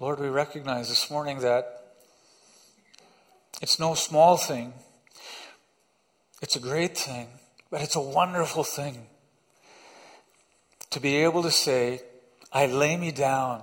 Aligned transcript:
Lord, 0.00 0.18
we 0.18 0.30
recognize 0.30 0.88
this 0.88 1.10
morning 1.10 1.40
that 1.40 1.92
it's 3.60 3.78
no 3.78 3.92
small 3.92 4.38
thing. 4.38 4.72
It's 6.40 6.56
a 6.56 6.58
great 6.58 6.96
thing, 6.96 7.28
but 7.70 7.82
it's 7.82 7.96
a 7.96 8.00
wonderful 8.00 8.64
thing 8.64 9.08
to 10.88 11.00
be 11.00 11.16
able 11.16 11.42
to 11.42 11.50
say, 11.50 12.00
I 12.50 12.64
lay 12.64 12.96
me 12.96 13.12
down. 13.12 13.60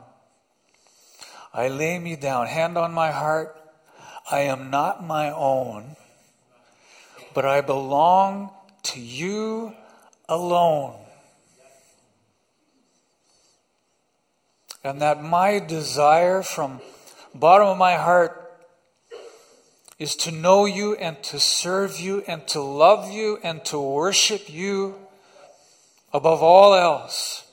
I 1.56 1.70
lay 1.70 1.98
me 1.98 2.16
down, 2.16 2.46
hand 2.46 2.78
on 2.78 2.94
my 2.94 3.10
heart. 3.10 3.60
I 4.30 4.42
am 4.42 4.70
not 4.70 5.04
my 5.04 5.32
own, 5.32 5.96
but 7.34 7.46
I 7.46 7.62
belong 7.62 8.52
to 8.84 9.00
you 9.00 9.74
alone. 10.30 11.07
And 14.88 15.02
that 15.02 15.22
my 15.22 15.60
desire 15.60 16.42
from 16.42 16.80
bottom 17.36 17.68
of 17.68 17.78
my 17.78 17.96
heart 17.96 18.58
is 20.00 20.16
to 20.16 20.32
know 20.32 20.64
you 20.64 20.96
and 20.96 21.22
to 21.24 21.42
serve 21.42 22.00
you 22.00 22.24
and 22.26 22.48
to 22.48 22.62
love 22.62 23.12
you 23.12 23.38
and 23.44 23.66
to 23.66 23.78
worship 23.82 24.50
you 24.50 24.96
above 26.14 26.42
all 26.42 26.74
else. 26.74 27.52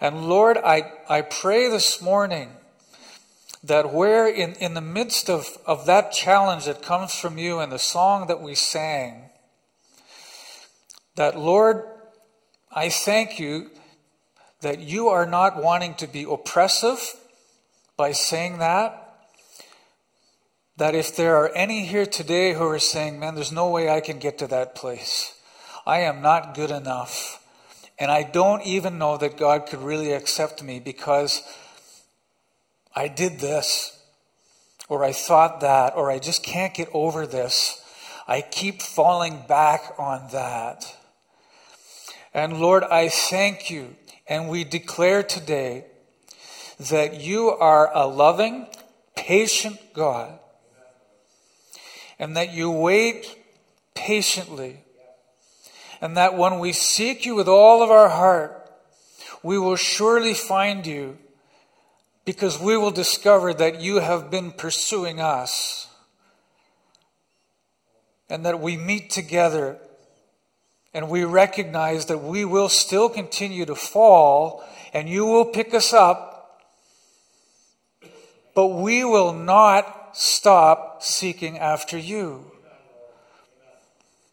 And 0.00 0.28
Lord, 0.28 0.56
I, 0.56 0.92
I 1.08 1.22
pray 1.22 1.68
this 1.68 2.00
morning 2.00 2.50
that 3.64 3.92
where 3.92 4.28
in, 4.28 4.52
in 4.60 4.74
the 4.74 4.80
midst 4.80 5.28
of, 5.28 5.58
of 5.66 5.84
that 5.86 6.12
challenge 6.12 6.66
that 6.66 6.80
comes 6.80 7.12
from 7.12 7.38
you 7.38 7.58
and 7.58 7.72
the 7.72 7.80
song 7.80 8.28
that 8.28 8.40
we 8.40 8.54
sang, 8.54 9.30
that 11.16 11.36
Lord, 11.36 11.82
I 12.70 12.88
thank 12.88 13.40
you 13.40 13.72
that 14.60 14.80
you 14.80 15.08
are 15.08 15.26
not 15.26 15.62
wanting 15.62 15.94
to 15.94 16.06
be 16.06 16.24
oppressive 16.24 17.14
by 17.96 18.12
saying 18.12 18.58
that. 18.58 19.02
That 20.76 20.94
if 20.94 21.16
there 21.16 21.36
are 21.36 21.50
any 21.54 21.86
here 21.86 22.06
today 22.06 22.52
who 22.52 22.64
are 22.64 22.78
saying, 22.78 23.18
man, 23.18 23.34
there's 23.34 23.52
no 23.52 23.70
way 23.70 23.88
I 23.88 24.00
can 24.00 24.18
get 24.18 24.38
to 24.38 24.46
that 24.48 24.74
place. 24.74 25.38
I 25.86 26.00
am 26.00 26.20
not 26.20 26.54
good 26.54 26.70
enough. 26.70 27.42
And 27.98 28.10
I 28.10 28.24
don't 28.24 28.62
even 28.62 28.98
know 28.98 29.16
that 29.16 29.38
God 29.38 29.66
could 29.66 29.80
really 29.80 30.12
accept 30.12 30.62
me 30.62 30.80
because 30.80 31.42
I 32.94 33.08
did 33.08 33.40
this, 33.40 34.02
or 34.88 35.02
I 35.02 35.12
thought 35.12 35.60
that, 35.60 35.96
or 35.96 36.10
I 36.10 36.18
just 36.18 36.42
can't 36.42 36.74
get 36.74 36.88
over 36.92 37.26
this. 37.26 37.82
I 38.28 38.40
keep 38.42 38.82
falling 38.82 39.44
back 39.48 39.94
on 39.98 40.28
that. 40.32 40.94
And 42.36 42.60
Lord, 42.60 42.84
I 42.84 43.08
thank 43.08 43.70
you, 43.70 43.96
and 44.28 44.50
we 44.50 44.62
declare 44.62 45.22
today 45.22 45.86
that 46.78 47.18
you 47.18 47.48
are 47.48 47.90
a 47.94 48.06
loving, 48.06 48.66
patient 49.16 49.80
God, 49.94 50.38
and 52.18 52.36
that 52.36 52.52
you 52.52 52.70
wait 52.70 53.38
patiently. 53.94 54.80
And 56.02 56.14
that 56.18 56.36
when 56.36 56.58
we 56.58 56.72
seek 56.72 57.24
you 57.24 57.34
with 57.34 57.48
all 57.48 57.82
of 57.82 57.90
our 57.90 58.10
heart, 58.10 58.70
we 59.42 59.58
will 59.58 59.76
surely 59.76 60.34
find 60.34 60.86
you 60.86 61.16
because 62.26 62.60
we 62.60 62.76
will 62.76 62.90
discover 62.90 63.54
that 63.54 63.80
you 63.80 64.00
have 64.00 64.30
been 64.30 64.52
pursuing 64.52 65.22
us. 65.22 65.88
And 68.28 68.44
that 68.44 68.60
we 68.60 68.76
meet 68.76 69.08
together 69.08 69.78
and 70.96 71.10
we 71.10 71.24
recognize 71.24 72.06
that 72.06 72.22
we 72.22 72.42
will 72.42 72.70
still 72.70 73.10
continue 73.10 73.66
to 73.66 73.74
fall 73.74 74.64
and 74.94 75.10
you 75.10 75.26
will 75.26 75.44
pick 75.44 75.74
us 75.74 75.92
up, 75.92 76.62
but 78.54 78.68
we 78.68 79.04
will 79.04 79.34
not 79.34 80.16
stop 80.16 81.02
seeking 81.02 81.58
after 81.58 81.98
you. 81.98 82.50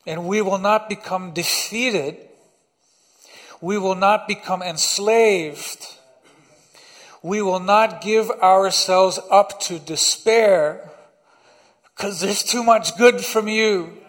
And 0.07 0.25
we 0.25 0.41
will 0.41 0.57
not 0.57 0.87
become 0.87 1.33
defeated. 1.33 2.15
We 3.59 3.77
will 3.77 3.95
not 3.95 4.25
become 4.25 4.61
enslaved. 4.61 5.85
We 7.21 7.41
will 7.41 7.59
not 7.59 8.01
give 8.01 8.31
ourselves 8.31 9.19
up 9.29 9.59
to 9.63 9.79
despair 9.79 10.89
because 11.93 12.21
there's 12.21 12.41
too 12.41 12.63
much 12.63 12.97
good 12.97 13.19
from 13.19 13.49
you. 13.49 14.02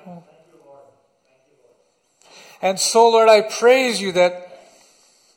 And 2.65 2.81
so, 2.81 3.11
Lord, 3.11 3.29
I 3.29 3.43
praise 3.43 4.01
you 4.01 4.13
that 4.13 4.63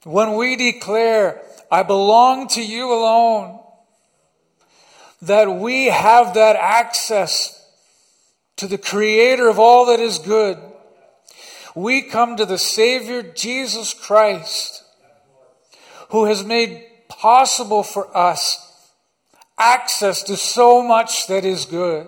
when 0.05 0.35
we 0.35 0.55
declare, 0.55 1.41
I 1.69 1.83
belong 1.83 2.47
to 2.49 2.63
you 2.63 2.93
alone, 2.93 3.59
that 5.21 5.51
we 5.51 5.87
have 5.87 6.35
that 6.35 6.55
access 6.55 7.53
to 8.55 8.65
the 8.65 8.77
creator 8.77 9.49
of 9.49 9.59
all 9.59 9.87
that 9.87 9.99
is 9.99 10.19
good. 10.19 10.57
We 11.75 12.01
come 12.01 12.37
to 12.37 12.45
the 12.45 12.57
Savior 12.57 13.21
Jesus 13.21 13.93
Christ, 13.93 14.85
who 16.11 16.25
has 16.25 16.45
made 16.45 16.85
possible 17.09 17.83
for 17.83 18.15
us 18.15 18.57
access 19.59 20.23
to 20.23 20.37
so 20.37 20.81
much 20.81 21.27
that 21.27 21.43
is 21.43 21.65
good. 21.65 22.07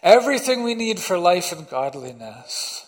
Everything 0.00 0.62
we 0.62 0.76
need 0.76 1.00
for 1.00 1.18
life 1.18 1.50
and 1.50 1.68
godliness. 1.68 2.85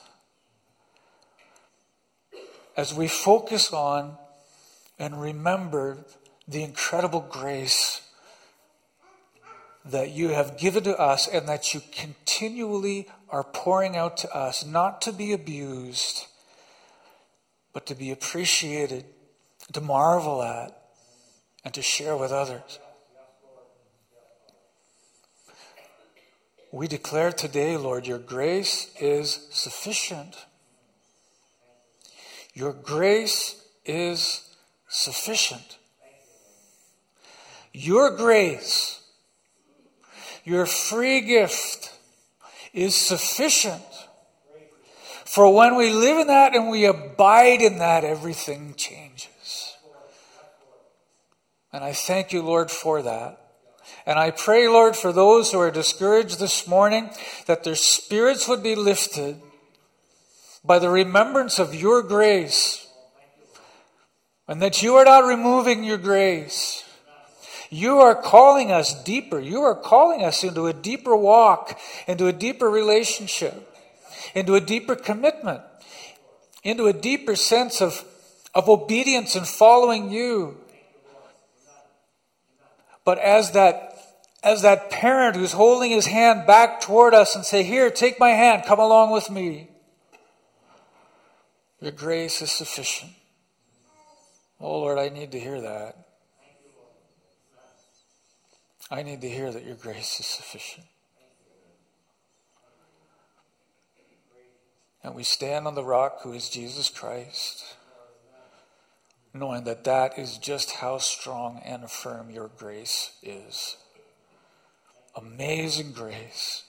As 2.78 2.94
we 2.94 3.08
focus 3.08 3.72
on 3.72 4.16
and 5.00 5.20
remember 5.20 5.98
the 6.46 6.62
incredible 6.62 7.26
grace 7.28 8.02
that 9.84 10.10
you 10.10 10.28
have 10.28 10.56
given 10.56 10.84
to 10.84 10.96
us 10.96 11.26
and 11.26 11.48
that 11.48 11.74
you 11.74 11.82
continually 11.90 13.08
are 13.30 13.42
pouring 13.42 13.96
out 13.96 14.16
to 14.18 14.32
us, 14.32 14.64
not 14.64 15.02
to 15.02 15.12
be 15.12 15.32
abused, 15.32 16.26
but 17.72 17.84
to 17.86 17.96
be 17.96 18.12
appreciated, 18.12 19.06
to 19.72 19.80
marvel 19.80 20.40
at, 20.44 20.80
and 21.64 21.74
to 21.74 21.82
share 21.82 22.16
with 22.16 22.30
others. 22.30 22.78
We 26.70 26.86
declare 26.86 27.32
today, 27.32 27.76
Lord, 27.76 28.06
your 28.06 28.20
grace 28.20 28.94
is 29.00 29.48
sufficient. 29.50 30.46
Your 32.58 32.72
grace 32.72 33.64
is 33.84 34.54
sufficient. 34.88 35.78
Your 37.72 38.16
grace 38.16 38.98
your 40.48 40.64
free 40.64 41.20
gift 41.20 41.92
is 42.72 42.94
sufficient. 42.94 43.82
For 45.26 45.54
when 45.54 45.76
we 45.76 45.90
live 45.90 46.16
in 46.16 46.28
that 46.28 46.56
and 46.56 46.70
we 46.70 46.86
abide 46.86 47.60
in 47.60 47.76
that, 47.80 48.02
everything 48.02 48.72
changes. 48.74 49.76
And 51.70 51.84
I 51.84 51.92
thank 51.92 52.32
you, 52.32 52.40
Lord, 52.40 52.70
for 52.70 53.02
that. 53.02 53.38
And 54.06 54.18
I 54.18 54.30
pray, 54.30 54.68
Lord, 54.68 54.96
for 54.96 55.12
those 55.12 55.52
who 55.52 55.60
are 55.60 55.70
discouraged 55.70 56.38
this 56.38 56.66
morning, 56.66 57.10
that 57.44 57.62
their 57.62 57.74
spirits 57.74 58.48
would 58.48 58.62
be 58.62 58.74
lifted 58.74 59.42
by 60.64 60.78
the 60.78 60.90
remembrance 60.90 61.58
of 61.58 61.74
your 61.74 62.02
grace. 62.02 62.86
And 64.46 64.62
that 64.62 64.82
you 64.82 64.94
are 64.96 65.04
not 65.04 65.26
removing 65.26 65.84
your 65.84 65.98
grace. 65.98 66.84
You 67.70 67.98
are 67.98 68.14
calling 68.14 68.72
us 68.72 69.02
deeper. 69.04 69.38
You 69.38 69.62
are 69.62 69.74
calling 69.74 70.24
us 70.24 70.42
into 70.42 70.66
a 70.66 70.72
deeper 70.72 71.14
walk, 71.14 71.78
into 72.06 72.26
a 72.26 72.32
deeper 72.32 72.70
relationship, 72.70 73.76
into 74.34 74.54
a 74.54 74.60
deeper 74.60 74.96
commitment, 74.96 75.60
into 76.64 76.86
a 76.86 76.94
deeper 76.94 77.36
sense 77.36 77.82
of, 77.82 78.04
of 78.54 78.68
obedience 78.68 79.36
and 79.36 79.46
following 79.46 80.10
you. 80.10 80.56
But 83.04 83.18
as 83.18 83.52
that 83.52 83.84
as 84.42 84.62
that 84.62 84.88
parent 84.88 85.34
who's 85.34 85.52
holding 85.52 85.90
his 85.90 86.06
hand 86.06 86.46
back 86.46 86.80
toward 86.80 87.12
us 87.12 87.34
and 87.34 87.44
say, 87.44 87.64
Here, 87.64 87.90
take 87.90 88.20
my 88.20 88.30
hand, 88.30 88.62
come 88.64 88.78
along 88.78 89.10
with 89.10 89.30
me. 89.30 89.68
Your 91.80 91.92
grace 91.92 92.42
is 92.42 92.50
sufficient. 92.50 93.12
Oh 94.60 94.80
Lord, 94.80 94.98
I 94.98 95.08
need 95.08 95.30
to 95.32 95.38
hear 95.38 95.60
that. 95.60 95.96
I 98.90 99.02
need 99.02 99.20
to 99.20 99.28
hear 99.28 99.52
that 99.52 99.64
your 99.64 99.76
grace 99.76 100.18
is 100.18 100.26
sufficient. 100.26 100.86
And 105.04 105.14
we 105.14 105.22
stand 105.22 105.66
on 105.66 105.74
the 105.74 105.84
rock 105.84 106.22
who 106.22 106.32
is 106.32 106.48
Jesus 106.48 106.90
Christ, 106.90 107.76
knowing 109.32 109.64
that 109.64 109.84
that 109.84 110.18
is 110.18 110.38
just 110.38 110.72
how 110.72 110.98
strong 110.98 111.62
and 111.64 111.88
firm 111.88 112.30
your 112.30 112.48
grace 112.48 113.12
is. 113.22 113.76
Amazing 115.14 115.92
grace. 115.92 116.64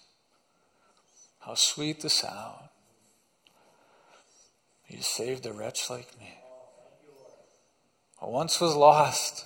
How 1.39 1.55
sweet 1.55 2.01
the 2.01 2.09
sound. 2.09 2.68
You 4.89 5.01
saved 5.01 5.45
a 5.45 5.53
wretch 5.53 5.89
like 5.89 6.19
me. 6.19 6.33
I 8.21 8.25
once 8.25 8.59
was 8.59 8.75
lost 8.75 9.45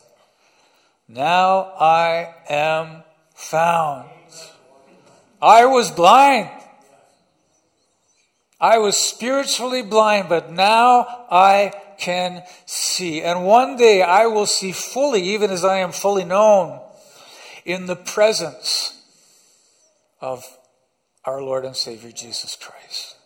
now 1.08 1.74
I 1.80 2.34
am 2.50 3.04
found. 3.36 4.10
I 5.42 5.66
was 5.66 5.92
blind. 5.92 6.50
I 8.60 8.78
was 8.78 8.96
spiritually 8.96 9.82
blind, 9.82 10.30
but 10.30 10.52
now 10.52 11.26
I 11.30 11.74
can 11.98 12.44
see. 12.66 13.22
And 13.22 13.46
one 13.46 13.76
day 13.76 14.02
I 14.02 14.28
will 14.28 14.46
see 14.46 14.72
fully, 14.72 15.22
even 15.22 15.52
as 15.52 15.66
I 15.66 15.80
am 15.80 15.92
fully 15.92 16.24
known, 16.24 16.80
in 17.66 17.88
the 17.88 17.98
presence 17.98 19.04
of 20.22 20.46
our 21.26 21.42
Lord 21.42 21.66
and 21.66 21.76
Savior 21.76 22.12
Jesus 22.12 22.56
Christ. 22.56 23.18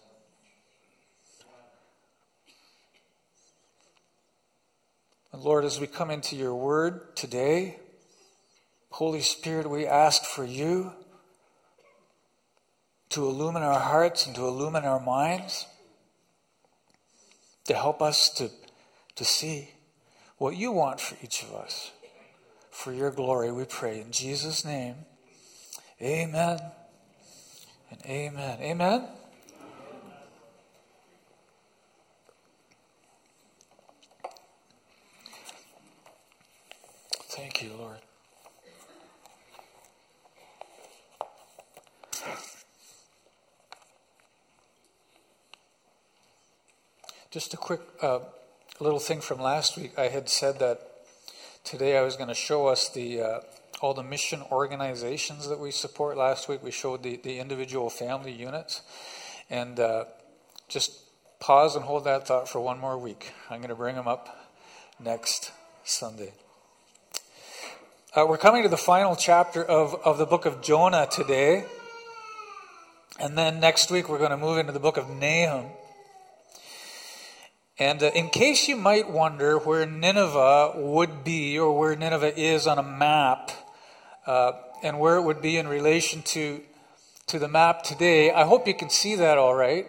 And 5.38 5.46
Lord, 5.46 5.66
as 5.66 5.80
we 5.80 5.86
come 5.86 6.10
into 6.10 6.36
your 6.36 6.56
word 6.56 7.16
today, 7.16 7.78
Holy 8.90 9.22
Spirit, 9.22 9.70
we 9.70 9.86
ask 9.86 10.24
for 10.24 10.44
you 10.44 10.94
to 13.10 13.24
illumine 13.24 13.62
our 13.62 13.80
hearts 13.80 14.26
and 14.26 14.36
to 14.36 14.48
illumine 14.48 14.84
our 14.84 15.00
minds, 15.00 15.68
to 17.66 17.76
help 17.76 18.02
us 18.02 18.32
to, 18.32 18.50
to 19.16 19.24
see 19.24 19.70
what 20.40 20.56
you 20.56 20.72
want 20.72 21.00
for 21.00 21.16
each 21.24 21.44
of 21.44 21.54
us. 21.54 21.92
For 22.72 22.92
your 22.92 23.12
glory, 23.12 23.52
we 23.52 23.66
pray. 23.66 24.02
In 24.02 24.12
Jesus' 24.12 24.66
name, 24.66 24.96
amen 26.02 26.60
and 27.92 28.02
amen. 28.08 28.60
Amen. 28.60 29.08
Thank 37.38 37.62
you, 37.62 37.70
Lord. 37.78 38.00
Just 47.30 47.54
a 47.54 47.58
quick 47.58 47.82
uh, 48.02 48.22
little 48.80 48.98
thing 48.98 49.22
from 49.22 49.40
last 49.40 49.78
week. 49.78 49.92
I 50.00 50.08
had 50.08 50.30
said 50.30 50.58
that 50.58 50.82
today 51.64 51.96
I 51.96 52.02
was 52.02 52.16
going 52.16 52.30
to 52.30 52.34
show 52.34 52.66
us 52.66 52.90
the 52.90 53.22
uh, 53.22 53.40
all 53.82 53.94
the 53.94 54.02
mission 54.02 54.42
organizations 54.52 55.48
that 55.48 55.60
we 55.60 55.70
support. 55.70 56.18
Last 56.18 56.50
week 56.50 56.64
we 56.64 56.72
showed 56.72 57.04
the, 57.04 57.18
the 57.18 57.38
individual 57.38 57.92
family 57.92 58.32
units. 58.32 58.82
And 59.52 59.80
uh, 59.80 60.06
just 60.68 61.04
pause 61.40 61.76
and 61.76 61.86
hold 61.86 62.06
that 62.06 62.28
thought 62.28 62.50
for 62.50 62.62
one 62.62 62.80
more 62.80 62.98
week. 62.98 63.32
I'm 63.52 63.60
going 63.60 63.70
to 63.70 63.76
bring 63.76 63.94
them 63.94 64.08
up 64.08 64.56
next 65.00 65.52
Sunday. 65.84 66.34
Uh, 68.16 68.26
we're 68.26 68.38
coming 68.38 68.64
to 68.64 68.70
the 68.70 68.78
final 68.78 69.18
chapter 69.18 69.62
of, 69.62 69.94
of 70.06 70.18
the 70.18 70.26
book 70.26 70.46
of 70.46 70.62
Jonah 70.62 71.10
today. 71.12 71.66
And 73.20 73.38
then 73.38 73.60
next 73.60 73.92
week 73.92 74.08
we're 74.08 74.18
going 74.18 74.32
to 74.32 74.38
move 74.38 74.58
into 74.58 74.72
the 74.72 74.80
book 74.80 74.96
of 74.96 75.10
Nahum. 75.10 75.66
And 77.78 78.02
uh, 78.02 78.12
in 78.16 78.30
case 78.30 78.70
you 78.70 78.78
might 78.78 79.12
wonder 79.12 79.58
where 79.58 79.86
Nineveh 79.86 80.76
would 80.78 81.26
be 81.26 81.60
or 81.60 81.78
where 81.78 81.98
Nineveh 81.98 82.40
is 82.40 82.66
on 82.66 82.80
a 82.80 82.84
map 82.84 83.52
uh, 84.26 84.54
and 84.82 85.00
where 85.00 85.18
it 85.18 85.24
would 85.24 85.42
be 85.42 85.58
in 85.58 85.68
relation 85.68 86.22
to, 86.22 86.62
to 87.28 87.38
the 87.38 87.50
map 87.50 87.84
today, 87.84 88.32
I 88.32 88.46
hope 88.46 88.70
you 88.70 88.74
can 88.74 88.90
see 88.90 89.16
that 89.16 89.38
all 89.38 89.54
right. 89.54 89.86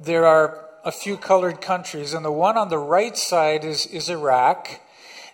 There 0.00 0.24
are 0.24 0.70
a 0.86 0.90
few 0.90 1.18
colored 1.18 1.60
countries, 1.60 2.14
and 2.14 2.24
the 2.24 2.32
one 2.32 2.56
on 2.56 2.70
the 2.70 2.78
right 2.78 3.16
side 3.16 3.62
is, 3.62 3.84
is 3.86 4.08
Iraq. 4.08 4.80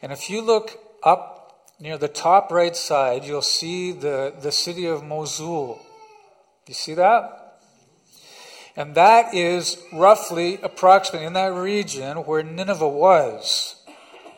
And 0.03 0.13
if 0.13 0.31
you 0.31 0.41
look 0.41 0.79
up 1.03 1.71
near 1.79 1.99
the 1.99 2.09
top 2.09 2.51
right 2.51 2.77
side, 2.77 3.25
you'll 3.25 3.43
see 3.43 3.93
the, 3.93 4.35
the 4.41 4.53
city 4.53 4.87
of 4.87 5.05
Mosul. 5.05 5.81
You 6.67 6.75
see 6.75 6.95
that? 6.95 7.59
And 8.77 8.95
that 8.95 9.35
is 9.35 9.83
roughly, 9.93 10.59
approximately 10.63 11.27
in 11.27 11.33
that 11.33 11.53
region 11.53 12.19
where 12.19 12.43
Nineveh 12.43 12.89
was, 12.89 13.77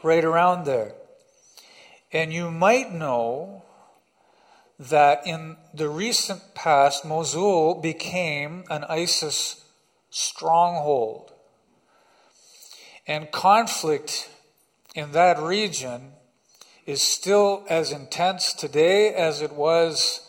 right 0.03 0.25
around 0.25 0.65
there. 0.65 0.95
And 2.13 2.33
you 2.33 2.51
might 2.51 2.93
know 2.93 3.65
that 4.79 5.27
in 5.27 5.57
the 5.73 5.89
recent 5.89 6.55
past, 6.55 7.05
Mosul 7.05 7.81
became 7.81 8.65
an 8.69 8.85
ISIS 8.85 9.65
stronghold. 10.11 11.33
And 13.07 13.31
conflict 13.31 14.29
in 14.95 15.13
that 15.13 15.39
region 15.39 16.13
is 16.87 17.01
still 17.01 17.65
as 17.69 17.93
intense 17.93 18.53
today 18.53 19.15
as 19.15 19.41
it 19.41 19.53
was 19.53 20.29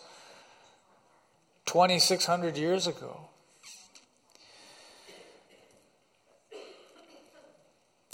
2,600 1.66 2.58
years 2.58 2.88
ago. 2.88 3.30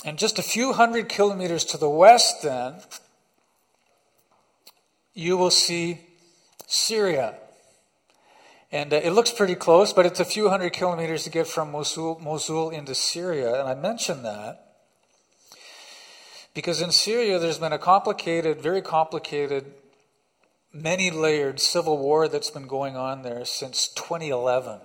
And 0.05 0.17
just 0.17 0.39
a 0.39 0.43
few 0.43 0.73
hundred 0.73 1.09
kilometers 1.09 1.65
to 1.65 1.77
the 1.77 1.89
west, 1.89 2.41
then, 2.41 2.75
you 5.13 5.35
will 5.35 5.51
see 5.51 5.99
Syria. 6.67 7.35
And 8.71 8.93
uh, 8.93 8.97
it 8.97 9.11
looks 9.11 9.31
pretty 9.31 9.55
close, 9.55 9.91
but 9.91 10.05
it's 10.05 10.21
a 10.21 10.25
few 10.25 10.49
hundred 10.49 10.71
kilometers 10.71 11.25
to 11.25 11.29
get 11.29 11.47
from 11.47 11.71
Mosul, 11.71 12.17
Mosul 12.19 12.69
into 12.69 12.95
Syria. 12.95 13.59
And 13.59 13.67
I 13.67 13.75
mention 13.75 14.23
that 14.23 14.68
because 16.59 16.81
in 16.81 16.91
Syria 16.91 17.39
there's 17.39 17.57
been 17.57 17.71
a 17.71 17.79
complicated, 17.79 18.61
very 18.61 18.81
complicated, 18.81 19.71
many 20.73 21.09
layered 21.09 21.61
civil 21.61 21.97
war 21.97 22.27
that's 22.27 22.49
been 22.49 22.67
going 22.67 22.97
on 22.97 23.21
there 23.21 23.45
since 23.45 23.87
2011. 23.87 24.81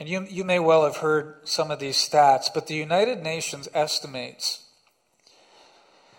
And 0.00 0.08
you, 0.08 0.26
you 0.28 0.42
may 0.42 0.58
well 0.58 0.82
have 0.82 0.96
heard 0.96 1.36
some 1.44 1.70
of 1.70 1.78
these 1.78 1.96
stats, 1.96 2.48
but 2.52 2.66
the 2.66 2.74
United 2.74 3.22
Nations 3.22 3.68
estimates 3.72 4.66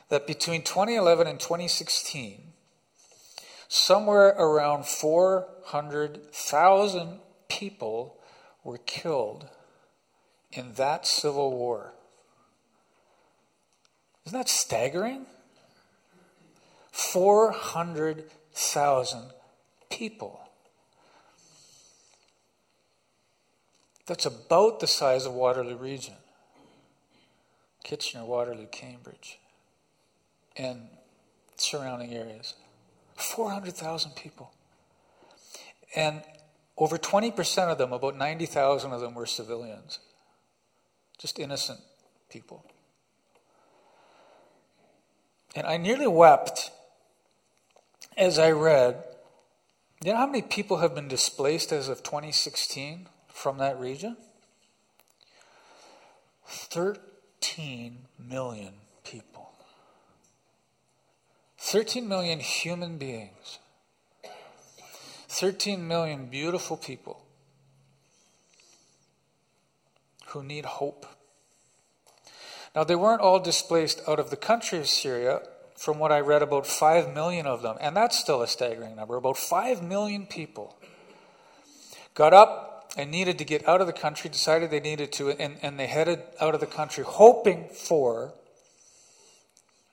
that 0.07 0.25
between 0.25 0.61
2011 0.61 1.27
and 1.27 1.37
2016, 1.37 2.53
somewhere 3.67 4.29
around 4.29 4.85
400,000 4.85 7.19
people 7.49 8.15
were 8.63 8.77
killed 8.77 9.49
in 10.53 10.75
that 10.75 11.05
civil 11.05 11.51
war. 11.51 11.94
Isn't 14.25 14.37
that 14.37 14.49
staggering? 14.49 15.25
400,000 16.91 19.31
people. 19.89 20.41
That's 24.07 24.25
about 24.25 24.79
the 24.79 24.87
size 24.87 25.25
of 25.25 25.33
Waterloo 25.33 25.77
Region. 25.77 26.15
Kitchener, 27.83 28.25
Waterloo, 28.25 28.67
Cambridge, 28.67 29.39
and 30.57 30.87
surrounding 31.57 32.13
areas. 32.13 32.55
400,000 33.15 34.15
people. 34.15 34.51
And 35.95 36.23
over 36.77 36.97
20% 36.97 37.71
of 37.71 37.77
them, 37.77 37.93
about 37.93 38.17
90,000 38.17 38.91
of 38.91 39.01
them, 39.01 39.13
were 39.13 39.25
civilians, 39.25 39.99
just 41.17 41.39
innocent 41.39 41.79
people. 42.29 42.65
And 45.55 45.65
I 45.65 45.77
nearly 45.77 46.07
wept 46.07 46.71
as 48.17 48.37
I 48.37 48.51
read. 48.51 49.03
You 50.03 50.11
know 50.11 50.17
how 50.17 50.27
many 50.27 50.41
people 50.41 50.77
have 50.77 50.93
been 50.93 51.07
displaced 51.07 51.71
as 51.71 51.87
of 51.87 52.03
2016? 52.03 53.07
from 53.35 53.57
that 53.57 53.77
region? 53.79 54.15
13 56.47 57.97
million 58.17 58.73
people. 59.03 59.51
13 61.59 62.07
million 62.07 62.39
human 62.39 62.97
beings. 62.97 63.59
13 65.27 65.85
million 65.85 66.27
beautiful 66.27 66.77
people 66.77 67.25
who 70.27 70.41
need 70.41 70.65
hope. 70.65 71.05
Now, 72.75 72.83
they 72.83 72.95
weren't 72.95 73.21
all 73.21 73.39
displaced 73.39 74.01
out 74.07 74.19
of 74.19 74.29
the 74.29 74.35
country 74.35 74.79
of 74.79 74.87
Syria. 74.87 75.41
From 75.77 75.99
what 75.99 76.11
I 76.11 76.19
read, 76.21 76.41
about 76.41 76.65
5 76.65 77.13
million 77.13 77.45
of 77.45 77.61
them, 77.61 77.75
and 77.81 77.97
that's 77.97 78.17
still 78.17 78.41
a 78.41 78.47
staggering 78.47 78.95
number, 78.95 79.17
about 79.17 79.37
5 79.37 79.83
million 79.83 80.25
people 80.25 80.77
got 82.13 82.33
up 82.33 82.93
and 82.97 83.11
needed 83.11 83.37
to 83.39 83.43
get 83.43 83.67
out 83.67 83.81
of 83.81 83.87
the 83.87 83.93
country, 83.93 84.29
decided 84.29 84.71
they 84.71 84.79
needed 84.79 85.11
to, 85.13 85.31
and, 85.31 85.57
and 85.61 85.77
they 85.77 85.87
headed 85.87 86.21
out 86.39 86.53
of 86.53 86.61
the 86.61 86.65
country 86.65 87.03
hoping 87.05 87.67
for 87.73 88.33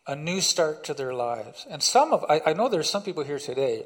a 0.07 0.15
new 0.15 0.41
start 0.41 0.85
to 0.85 0.95
their 0.95 1.13
lives. 1.13 1.67
And 1.69 1.83
some 1.83 2.13
of, 2.13 2.25
I, 2.29 2.41
I 2.47 2.53
know 2.53 2.69
there's 2.69 2.91
some 2.91 3.03
people 3.03 3.25
here 3.25 3.41
today, 3.41 3.85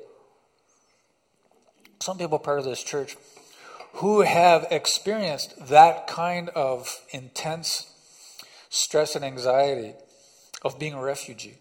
some 2.00 2.18
people 2.18 2.38
part 2.38 2.58
of 2.58 2.66
this 2.66 2.82
church, 2.82 3.16
who 3.94 4.20
have 4.20 4.66
experienced 4.70 5.68
that 5.68 6.06
kind 6.06 6.50
of 6.50 7.00
intense 7.10 7.94
stress 8.76 9.16
and 9.16 9.24
anxiety 9.24 9.94
of 10.62 10.78
being 10.78 10.92
a 10.92 11.02
refugee. 11.02 11.58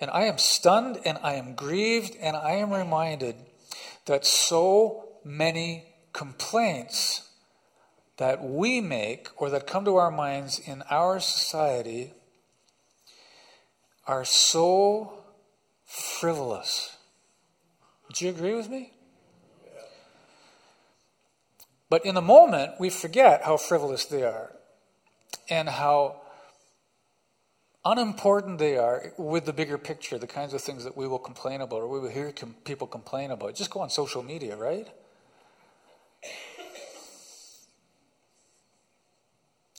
And 0.00 0.10
I 0.10 0.24
am 0.24 0.38
stunned 0.38 0.98
and 1.04 1.18
I 1.22 1.34
am 1.34 1.54
grieved 1.54 2.16
and 2.20 2.34
I 2.36 2.52
am 2.52 2.72
reminded 2.72 3.36
that 4.06 4.26
so 4.26 5.08
many 5.22 5.84
complaints 6.12 7.28
that 8.16 8.42
we 8.42 8.80
make 8.80 9.28
or 9.36 9.50
that 9.50 9.66
come 9.66 9.84
to 9.84 9.96
our 9.96 10.10
minds 10.10 10.58
in 10.58 10.82
our 10.90 11.20
society 11.20 12.12
are 14.06 14.24
so 14.24 15.24
frivolous. 15.84 16.96
Do 18.14 18.24
you 18.24 18.30
agree 18.30 18.54
with 18.54 18.68
me? 18.68 18.92
But 21.92 22.06
in 22.06 22.14
the 22.14 22.22
moment, 22.22 22.80
we 22.80 22.88
forget 22.88 23.42
how 23.42 23.58
frivolous 23.58 24.06
they 24.06 24.22
are 24.22 24.56
and 25.50 25.68
how 25.68 26.22
unimportant 27.84 28.58
they 28.58 28.78
are 28.78 29.12
with 29.18 29.44
the 29.44 29.52
bigger 29.52 29.76
picture, 29.76 30.16
the 30.16 30.26
kinds 30.26 30.54
of 30.54 30.62
things 30.62 30.84
that 30.84 30.96
we 30.96 31.06
will 31.06 31.18
complain 31.18 31.60
about 31.60 31.82
or 31.82 31.88
we 31.88 32.00
will 32.00 32.08
hear 32.08 32.32
com- 32.32 32.56
people 32.64 32.86
complain 32.86 33.30
about. 33.30 33.54
Just 33.56 33.70
go 33.70 33.80
on 33.80 33.90
social 33.90 34.22
media, 34.22 34.56
right? 34.56 34.88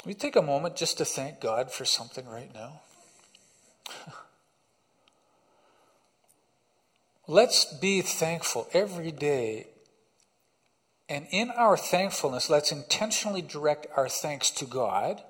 We 0.05 0.13
take 0.13 0.35
a 0.35 0.43
moment 0.43 0.75
just 0.75 0.99
to 0.99 1.05
thank 1.05 1.41
God 1.41 1.71
for 1.71 1.83
something 1.83 2.27
right 2.27 2.53
now. 2.53 2.81
Let's 7.27 7.65
be 7.65 8.03
thankful 8.03 8.67
every 8.71 9.11
day. 9.11 9.72
And 11.09 11.27
in 11.31 11.51
our 11.51 11.77
thankfulness, 11.77 12.49
let's 12.49 12.71
intentionally 12.71 13.41
direct 13.41 13.87
our 13.95 14.07
thanks 14.07 14.49
to 14.51 14.65
God 14.65 15.21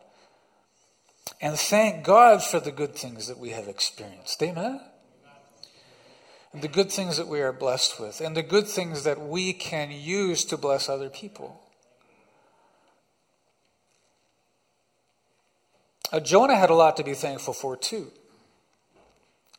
and 1.41 1.57
thank 1.57 2.05
God 2.05 2.43
for 2.43 2.59
the 2.59 2.71
good 2.71 2.95
things 2.95 3.27
that 3.27 3.37
we 3.37 3.49
have 3.49 3.67
experienced. 3.67 4.41
Amen? 4.41 4.79
And 6.53 6.61
the 6.61 6.67
good 6.67 6.91
things 6.91 7.17
that 7.17 7.27
we 7.27 7.41
are 7.41 7.51
blessed 7.51 7.99
with, 7.99 8.21
and 8.21 8.37
the 8.37 8.43
good 8.43 8.67
things 8.67 9.03
that 9.05 9.19
we 9.19 9.53
can 9.53 9.89
use 9.91 10.45
to 10.45 10.57
bless 10.57 10.87
other 10.87 11.09
people. 11.09 11.59
Uh, 16.11 16.19
Jonah 16.19 16.55
had 16.55 16.69
a 16.69 16.75
lot 16.75 16.95
to 16.97 17.03
be 17.03 17.15
thankful 17.15 17.55
for, 17.55 17.75
too. 17.75 18.11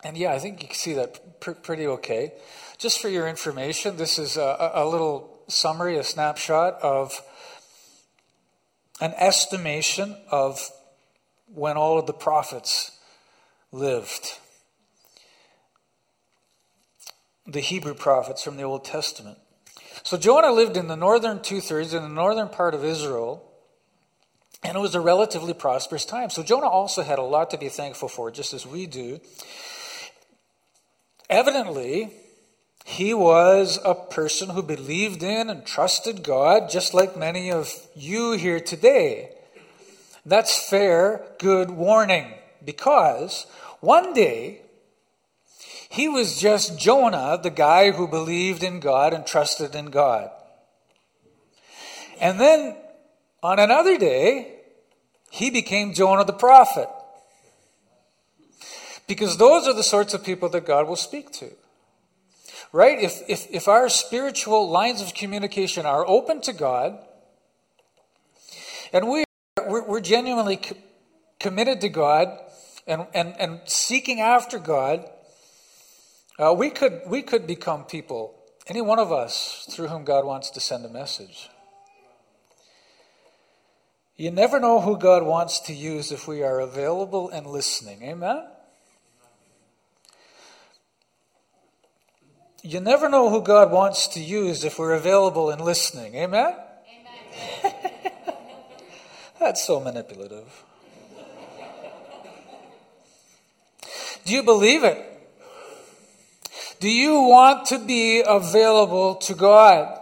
And 0.05 0.17
yeah, 0.17 0.33
I 0.33 0.39
think 0.39 0.63
you 0.63 0.69
can 0.69 0.77
see 0.77 0.93
that 0.93 1.41
pr- 1.41 1.51
pretty 1.53 1.87
okay. 1.87 2.35
Just 2.79 3.01
for 3.01 3.09
your 3.09 3.27
information, 3.27 3.97
this 3.97 4.19
is 4.19 4.37
a, 4.37 4.71
a 4.75 4.87
little 4.87 5.34
summary, 5.47 5.97
a 5.97 6.05
snapshot 6.05 6.79
of 6.83 7.23
an 9.01 9.13
estimation 9.19 10.17
of 10.31 10.71
when 11.47 11.77
all 11.77 11.99
of 11.99 12.07
the 12.07 12.13
prophets 12.13 12.93
lived. 13.73 14.39
The 17.47 17.61
Hebrew 17.61 17.95
prophets 17.95 18.43
from 18.43 18.57
the 18.57 18.63
Old 18.63 18.85
Testament. 18.85 19.39
So 20.03 20.17
Jonah 20.17 20.53
lived 20.53 20.77
in 20.77 20.89
the 20.89 20.97
northern 20.97 21.43
two 21.43 21.61
thirds, 21.61 21.95
in 21.95 22.03
the 22.03 22.09
northern 22.09 22.49
part 22.49 22.75
of 22.75 22.85
Israel, 22.85 23.51
and 24.63 24.77
it 24.77 24.81
was 24.81 24.95
a 24.95 25.01
relatively 25.01 25.53
prosperous 25.53 26.05
time. 26.05 26.31
So 26.31 26.43
Jonah 26.43 26.69
also 26.69 27.03
had 27.03 27.19
a 27.19 27.23
lot 27.23 27.51
to 27.51 27.59
be 27.59 27.69
thankful 27.69 28.09
for, 28.09 28.31
just 28.31 28.55
as 28.55 28.67
we 28.67 28.87
do. 28.87 29.21
Evidently, 31.29 32.13
he 32.87 33.15
was 33.15 33.79
a 33.83 33.95
person 33.95 34.51
who 34.51 34.63
believed 34.63 35.23
in 35.23 35.49
and 35.49 35.65
trusted 35.65 36.23
God, 36.23 36.69
just 36.69 36.93
like 36.93 37.17
many 37.17 37.51
of 37.51 37.73
you 37.97 38.33
here 38.33 38.61
today. 38.61 39.31
That's 40.27 40.69
fair, 40.69 41.23
good 41.39 41.71
warning, 41.71 42.35
because 42.63 43.47
one 43.81 44.13
day 44.13 44.61
he 45.89 46.09
was 46.09 46.39
just 46.39 46.79
Jonah, 46.79 47.41
the 47.43 47.51
guy 47.51 47.91
who 47.91 48.07
believed 48.07 48.63
in 48.63 48.81
God 48.81 49.15
and 49.15 49.27
trusted 49.27 49.75
in 49.75 49.87
God. 49.87 50.31
And 52.21 52.39
then 52.39 52.77
on 53.43 53.59
another 53.59 53.97
day, 53.97 54.57
he 55.31 55.51
became 55.51 55.95
Jonah 55.95 56.25
the 56.25 56.33
prophet. 56.35 56.89
Because 59.07 59.39
those 59.39 59.67
are 59.67 59.75
the 59.75 59.83
sorts 59.83 60.13
of 60.15 60.23
people 60.23 60.49
that 60.51 60.67
God 60.67 60.87
will 60.87 60.97
speak 60.97 61.33
to. 61.33 61.51
Right? 62.75 62.99
If, 62.99 63.23
if, 63.29 63.47
if 63.53 63.69
our 63.69 63.89
spiritual 63.89 64.69
lines 64.69 65.01
of 65.01 65.15
communication 65.15 65.87
are 65.87 66.05
open 66.09 66.41
to 66.41 66.53
God, 66.53 66.99
and 68.93 69.09
we, 69.09 69.23
we're, 69.65 69.87
we're 69.87 70.01
genuinely 70.01 70.57
co- 70.57 70.75
committed 71.39 71.81
to 71.83 71.89
God 71.89 72.37
and, 72.85 73.07
and, 73.15 73.37
and 73.39 73.61
seeking 73.67 74.21
after 74.21 74.59
God, 74.59 75.09
uh, 76.37 76.53
we, 76.53 76.69
could, 76.69 77.03
we 77.07 77.23
could 77.23 77.47
become 77.47 77.85
people, 77.85 78.35
any 78.67 78.81
one 78.81 78.99
of 78.99 79.13
us, 79.13 79.69
through 79.71 79.87
whom 79.87 80.03
God 80.03 80.25
wants 80.25 80.51
to 80.51 80.59
send 80.59 80.85
a 80.85 80.89
message. 80.89 81.51
You 84.17 84.33
never 84.33 84.59
know 84.59 84.81
who 84.81 84.99
God 84.99 85.23
wants 85.23 85.61
to 85.61 85.73
use 85.73 86.11
if 86.11 86.27
we 86.27 86.43
are 86.43 86.59
available 86.59 87.31
and 87.31 87.47
listening. 87.47 88.03
Amen? 88.03 88.49
You 92.67 92.81
never 92.81 93.11
know 93.11 93.29
who 93.29 93.43
God 93.43 93.71
wants 93.71 94.09
to 94.09 94.21
use 94.21 94.65
if 94.65 94.79
we're 94.79 94.95
available 94.95 95.51
and 95.51 95.61
listening. 95.61 96.15
Amen? 96.15 96.55
Amen. 97.63 97.75
That's 99.39 99.63
so 99.63 99.81
manipulative. 99.81 100.65
Do 104.25 104.33
you 104.33 104.43
believe 104.43 104.83
it? 104.83 104.97
Do 106.81 106.89
you 106.89 107.21
want 107.21 107.67
to 107.67 107.79
be 107.79 108.23
available 108.27 109.17
to 109.17 109.35
God? 109.35 110.01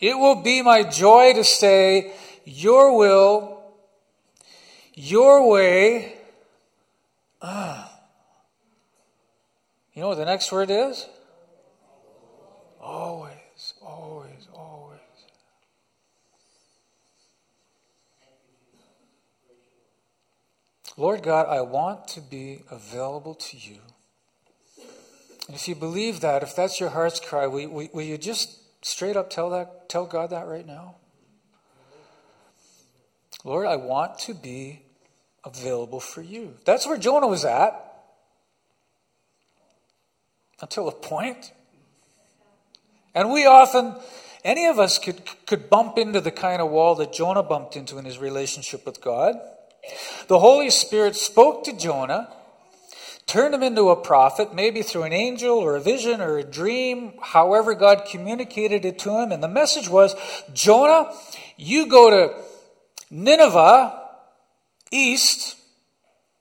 It 0.00 0.18
will 0.18 0.42
be 0.42 0.60
my 0.60 0.82
joy 0.82 1.32
to 1.32 1.44
say, 1.44 2.12
Your 2.44 2.94
will, 2.94 3.72
Your 4.92 5.48
way. 5.48 6.18
Ah. 7.40 7.91
You 9.94 10.00
know 10.00 10.08
what 10.08 10.18
the 10.18 10.24
next 10.24 10.50
word 10.50 10.70
is? 10.70 11.06
Always, 12.80 13.74
always, 13.82 14.48
always. 14.54 14.98
Lord 20.96 21.22
God, 21.22 21.46
I 21.46 21.60
want 21.60 22.08
to 22.08 22.20
be 22.20 22.62
available 22.70 23.34
to 23.34 23.56
you. 23.56 23.78
And 25.46 25.56
if 25.56 25.68
you 25.68 25.74
believe 25.74 26.20
that, 26.20 26.42
if 26.42 26.56
that's 26.56 26.80
your 26.80 26.90
heart's 26.90 27.20
cry, 27.20 27.46
will, 27.46 27.68
will, 27.68 27.88
will 27.92 28.02
you 28.02 28.16
just 28.16 28.58
straight 28.84 29.16
up 29.16 29.28
tell 29.28 29.50
that 29.50 29.88
tell 29.88 30.06
God 30.06 30.30
that 30.30 30.46
right 30.46 30.66
now? 30.66 30.96
Lord, 33.44 33.66
I 33.66 33.76
want 33.76 34.18
to 34.20 34.34
be 34.34 34.82
available 35.44 36.00
for 36.00 36.22
you. 36.22 36.54
That's 36.64 36.86
where 36.86 36.96
Jonah 36.96 37.26
was 37.26 37.44
at 37.44 37.91
until 40.62 40.88
a 40.88 40.92
point. 40.92 41.52
And 43.14 43.30
we 43.30 43.44
often, 43.44 43.96
any 44.44 44.64
of 44.64 44.78
us 44.78 44.98
could, 44.98 45.20
could 45.46 45.68
bump 45.68 45.98
into 45.98 46.20
the 46.20 46.30
kind 46.30 46.62
of 46.62 46.70
wall 46.70 46.94
that 46.94 47.12
Jonah 47.12 47.42
bumped 47.42 47.76
into 47.76 47.98
in 47.98 48.06
his 48.06 48.18
relationship 48.18 48.86
with 48.86 49.02
God. 49.02 49.34
The 50.28 50.38
Holy 50.38 50.70
Spirit 50.70 51.16
spoke 51.16 51.64
to 51.64 51.76
Jonah, 51.76 52.32
turned 53.26 53.54
him 53.54 53.62
into 53.62 53.90
a 53.90 53.96
prophet, 53.96 54.54
maybe 54.54 54.82
through 54.82 55.02
an 55.02 55.12
angel 55.12 55.58
or 55.58 55.76
a 55.76 55.80
vision 55.80 56.20
or 56.20 56.38
a 56.38 56.44
dream, 56.44 57.14
however 57.20 57.74
God 57.74 58.06
communicated 58.08 58.84
it 58.84 59.00
to 59.00 59.18
him. 59.18 59.32
And 59.32 59.42
the 59.42 59.48
message 59.48 59.88
was 59.88 60.14
Jonah, 60.54 61.12
you 61.56 61.86
go 61.86 62.08
to 62.10 62.34
Nineveh, 63.10 64.00
east, 64.90 65.56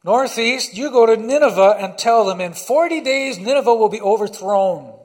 northeast, 0.03 0.75
you 0.75 0.91
go 0.91 1.05
to 1.05 1.17
Nineveh 1.17 1.77
and 1.79 1.98
tell 1.98 2.25
them 2.25 2.41
in 2.41 2.53
40 2.53 3.01
days 3.01 3.38
Nineveh 3.38 3.75
will 3.75 3.89
be 3.89 4.01
overthrown. 4.01 4.98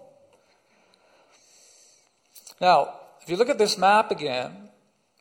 Now, 2.60 2.94
if 3.22 3.28
you 3.28 3.36
look 3.36 3.48
at 3.48 3.58
this 3.58 3.76
map 3.76 4.10
again, 4.10 4.70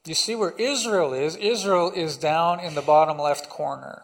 you 0.06 0.14
see 0.14 0.36
where 0.36 0.52
Israel 0.52 1.14
is. 1.14 1.36
Israel 1.36 1.92
is 1.92 2.18
down 2.18 2.60
in 2.60 2.76
the 2.76 2.82
bottom 2.82 3.18
left 3.18 3.50
corner. 3.50 4.04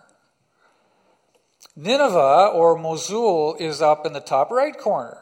Nineveh 1.76 2.52
or 2.54 2.78
Mosul 2.78 3.56
is 3.60 3.82
up 3.82 4.06
in 4.06 4.14
the 4.14 4.20
top 4.20 4.52
right 4.52 4.78
corner. 4.78 5.20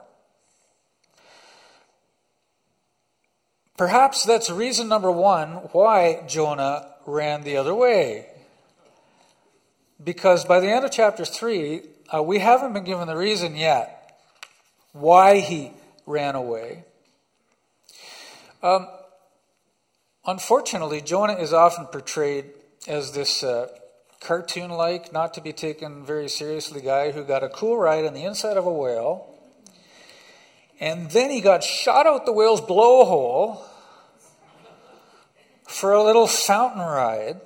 Perhaps 3.78 4.24
that's 4.24 4.50
reason 4.50 4.88
number 4.88 5.12
one 5.12 5.50
why 5.72 6.24
Jonah 6.28 6.96
ran 7.06 7.44
the 7.44 7.56
other 7.56 7.76
way. 7.76 8.29
Because 10.02 10.46
by 10.46 10.60
the 10.60 10.70
end 10.70 10.86
of 10.86 10.92
chapter 10.92 11.26
3, 11.26 11.82
uh, 12.14 12.24
we 12.24 12.40
haven't 12.40 12.74
been 12.74 12.86
given 12.86 13.08
the 13.08 13.18
reason 13.18 13.56
yet 13.56 14.18
why 14.94 15.40
he 15.40 15.72
ran 16.06 16.36
away. 16.36 16.84
Um, 18.64 18.88
unfortunately, 20.26 21.02
Jonah 21.02 21.34
is 21.34 21.54
often 21.54 21.86
portrayed 21.86 22.46
as 22.88 23.12
this 23.12 23.44
uh, 23.44 23.68
cartoon 24.20 24.72
like, 24.72 25.14
not 25.14 25.34
to 25.36 25.42
be 25.42 25.54
taken 25.54 26.06
very 26.06 26.30
seriously 26.30 26.82
guy 26.82 27.12
who 27.12 27.24
got 27.24 27.44
a 27.44 27.50
cool 27.50 27.78
ride 27.78 28.06
on 28.06 28.14
the 28.14 28.24
inside 28.24 28.58
of 28.58 28.66
a 28.66 28.74
whale. 28.74 29.36
And 30.80 31.12
then 31.12 31.30
he 31.30 31.42
got 31.42 31.64
shot 31.64 32.08
out 32.08 32.26
the 32.26 32.32
whale's 32.32 32.62
blowhole 32.62 33.62
for 35.68 35.92
a 35.92 36.04
little 36.04 36.28
fountain 36.28 36.82
ride. 36.82 37.42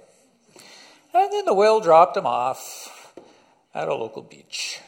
And 1.14 1.32
then 1.32 1.46
the 1.46 1.54
whale 1.54 1.80
dropped 1.80 2.18
him 2.18 2.26
off 2.26 3.14
at 3.74 3.88
a 3.88 3.94
local 3.94 4.22
beach. 4.22 4.80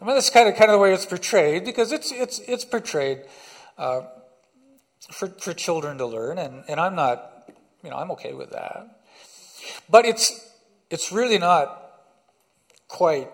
I 0.00 0.04
mean, 0.04 0.14
that's 0.14 0.30
kind 0.30 0.48
of 0.48 0.56
kind 0.56 0.70
of 0.70 0.74
the 0.74 0.78
way 0.78 0.92
it's 0.92 1.06
portrayed 1.06 1.64
because 1.64 1.92
it's 1.92 2.10
it's 2.10 2.38
it's 2.40 2.64
portrayed 2.64 3.22
uh, 3.78 4.02
for 5.10 5.28
for 5.28 5.52
children 5.52 5.98
to 5.98 6.06
learn, 6.06 6.38
and 6.38 6.64
and 6.68 6.80
I'm 6.80 6.94
not, 6.94 7.50
you 7.84 7.90
know, 7.90 7.96
I'm 7.96 8.10
okay 8.12 8.32
with 8.32 8.50
that. 8.50 9.02
But 9.88 10.06
it's 10.06 10.54
it's 10.90 11.12
really 11.12 11.38
not 11.38 11.92
quite 12.88 13.28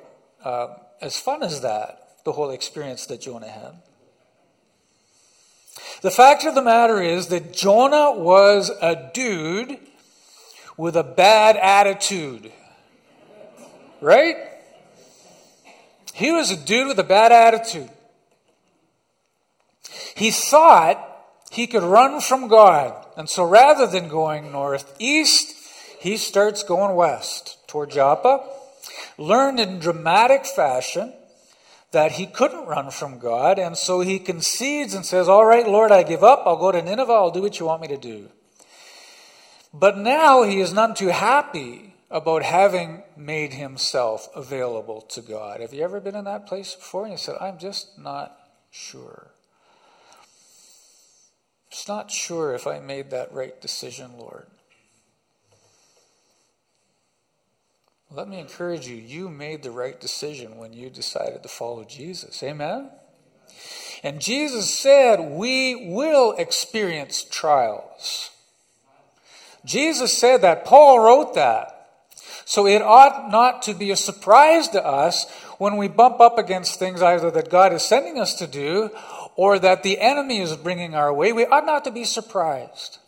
uh, 0.45 0.75
as 1.01 1.19
fun 1.19 1.43
as 1.43 1.61
that. 1.63 2.03
The 2.25 2.33
whole 2.33 2.51
experience 2.51 3.07
that 3.07 3.21
Jonah 3.21 3.49
had. 3.49 3.75
The 6.03 6.11
fact 6.11 6.45
of 6.45 6.57
the 6.57 6.63
matter 6.63 7.01
is 7.01 7.29
that 7.29 7.53
Jonah 7.53 8.11
was 8.11 8.71
a 8.83 9.11
dude 9.15 9.79
with 10.77 10.97
a 10.97 11.05
bad 11.05 11.57
attitude. 11.57 12.53
Right? 14.01 14.37
He 16.13 16.33
was 16.33 16.51
a 16.51 16.57
dude 16.57 16.89
with 16.89 16.99
a 16.99 17.05
bad 17.05 17.33
attitude. 17.33 17.91
He 20.15 20.31
thought 20.31 20.99
he 21.51 21.67
could 21.67 21.83
run 21.83 22.21
from 22.21 22.49
God. 22.49 23.05
And 23.17 23.29
so 23.29 23.45
rather 23.45 23.87
than 23.87 24.09
going 24.09 24.53
northeast, 24.53 25.55
he 26.01 26.17
starts 26.17 26.63
going 26.63 26.95
west 26.97 27.59
toward 27.67 27.91
Joppa. 27.91 28.49
Learned 29.19 29.61
in 29.61 29.79
dramatic 29.79 30.47
fashion 30.47 31.13
that 31.93 32.13
he 32.13 32.27
couldn't 32.27 32.67
run 32.67 32.91
from 32.91 33.19
God, 33.19 33.59
and 33.59 33.77
so 33.77 34.01
he 34.01 34.19
concedes 34.19 34.93
and 34.93 35.07
says, 35.07 35.29
All 35.29 35.47
right, 35.47 35.67
Lord, 35.67 35.93
I 35.93 36.03
give 36.03 36.23
up. 36.23 36.43
I'll 36.45 36.59
go 36.59 36.73
to 36.73 36.83
Nineveh. 36.83 37.13
I'll 37.13 37.31
do 37.31 37.41
what 37.41 37.59
you 37.59 37.67
want 37.67 37.81
me 37.81 37.89
to 37.89 37.97
do. 37.97 38.29
But 39.79 39.99
now 39.99 40.43
he 40.43 40.61
is 40.61 40.73
none 40.73 40.95
too 40.95 41.09
happy 41.09 41.95
about 42.11 42.43
having 42.43 43.03
made 43.15 43.53
himself 43.53 44.27
available 44.35 45.03
to 45.03 45.21
God. 45.21 45.61
Have 45.61 45.75
you 45.75 45.85
ever 45.85 46.01
been 46.01 46.15
in 46.15 46.25
that 46.25 46.47
place 46.47 46.75
before? 46.75 47.03
And 47.03 47.13
you 47.13 47.19
said, 47.19 47.37
I'm 47.43 47.59
just 47.59 47.99
not 47.99 48.39
sure. 48.71 49.33
Just 51.71 51.89
not 51.89 52.11
sure 52.11 52.55
if 52.55 52.67
I 52.67 52.79
made 52.79 53.11
that 53.11 53.35
right 53.35 53.61
decision, 53.61 54.13
Lord. 54.17 54.47
Let 58.11 58.29
me 58.29 58.39
encourage 58.39 58.87
you, 58.87 58.97
you 58.97 59.29
made 59.29 59.63
the 59.63 59.73
right 59.73 60.01
decision 60.01 60.57
when 60.57 60.73
you 60.73 60.89
decided 60.89 61.43
to 61.43 61.51
follow 61.51 61.85
Jesus. 61.85 62.43
Amen? 62.43 62.93
And 64.03 64.23
Jesus 64.23 64.73
said, 64.73 65.21
We 65.21 65.91
will 65.91 66.33
experience 66.39 67.23
trials. 67.23 68.31
Jesus 69.67 70.17
said 70.17 70.39
that. 70.39 70.65
Paul 70.65 71.01
wrote 71.01 71.35
that. 71.35 71.73
So 72.47 72.67
it 72.67 72.81
ought 72.81 73.31
not 73.31 73.63
to 73.63 73.75
be 73.75 73.91
a 73.91 73.97
surprise 73.97 74.69
to 74.69 74.85
us 74.85 75.29
when 75.59 75.77
we 75.77 75.89
bump 75.89 76.21
up 76.21 76.39
against 76.39 76.79
things 76.79 77.03
either 77.03 77.31
that 77.33 77.51
God 77.51 77.73
is 77.73 77.85
sending 77.85 78.19
us 78.19 78.35
to 78.35 78.47
do 78.47 78.91
or 79.35 79.59
that 79.59 79.83
the 79.83 80.01
enemy 80.01 80.39
is 80.39 80.57
bringing 80.57 80.95
our 80.95 81.13
way. 81.13 81.33
We 81.33 81.45
ought 81.45 81.67
not 81.67 81.85
to 81.85 81.91
be 81.91 82.05
surprised. 82.05 82.99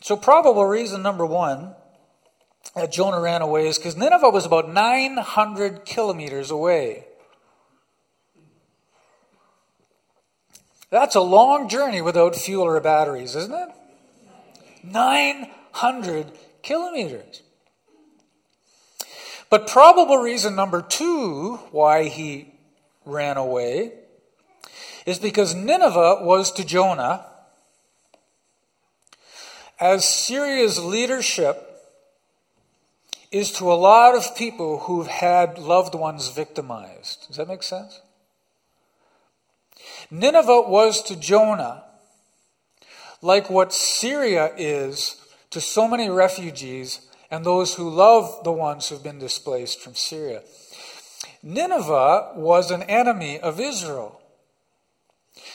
So, 0.00 0.16
probable 0.16 0.64
reason 0.64 1.02
number 1.02 1.26
one 1.26 1.74
that 2.74 2.90
Jonah 2.90 3.20
ran 3.20 3.42
away 3.42 3.68
is 3.68 3.78
because 3.78 3.96
Nineveh 3.96 4.30
was 4.30 4.46
about 4.46 4.68
900 4.68 5.84
kilometers 5.84 6.50
away. 6.50 7.04
That's 10.92 11.14
a 11.14 11.22
long 11.22 11.70
journey 11.70 12.02
without 12.02 12.36
fuel 12.36 12.64
or 12.64 12.78
batteries, 12.78 13.34
isn't 13.34 13.54
it? 13.54 13.68
900 14.84 16.26
kilometers. 16.62 17.40
But 19.48 19.66
probable 19.66 20.18
reason 20.18 20.54
number 20.54 20.82
two 20.82 21.56
why 21.70 22.08
he 22.08 22.52
ran 23.06 23.38
away 23.38 23.92
is 25.06 25.18
because 25.18 25.54
Nineveh 25.54 26.18
was 26.20 26.52
to 26.52 26.64
Jonah 26.64 27.24
as 29.80 30.06
Syria's 30.06 30.78
leadership 30.78 31.70
is 33.30 33.50
to 33.52 33.72
a 33.72 33.80
lot 33.80 34.14
of 34.14 34.36
people 34.36 34.80
who've 34.80 35.06
had 35.06 35.58
loved 35.58 35.94
ones 35.94 36.28
victimized. 36.28 37.28
Does 37.28 37.38
that 37.38 37.48
make 37.48 37.62
sense? 37.62 38.02
Nineveh 40.12 40.68
was 40.68 41.02
to 41.04 41.16
Jonah 41.16 41.84
like 43.22 43.48
what 43.48 43.72
Syria 43.72 44.52
is 44.58 45.16
to 45.48 45.58
so 45.58 45.88
many 45.88 46.10
refugees 46.10 47.00
and 47.30 47.46
those 47.46 47.76
who 47.76 47.88
love 47.88 48.44
the 48.44 48.52
ones 48.52 48.88
who've 48.88 49.02
been 49.02 49.18
displaced 49.18 49.80
from 49.80 49.94
Syria. 49.94 50.42
Nineveh 51.42 52.32
was 52.36 52.70
an 52.70 52.82
enemy 52.82 53.40
of 53.40 53.58
Israel. 53.58 54.20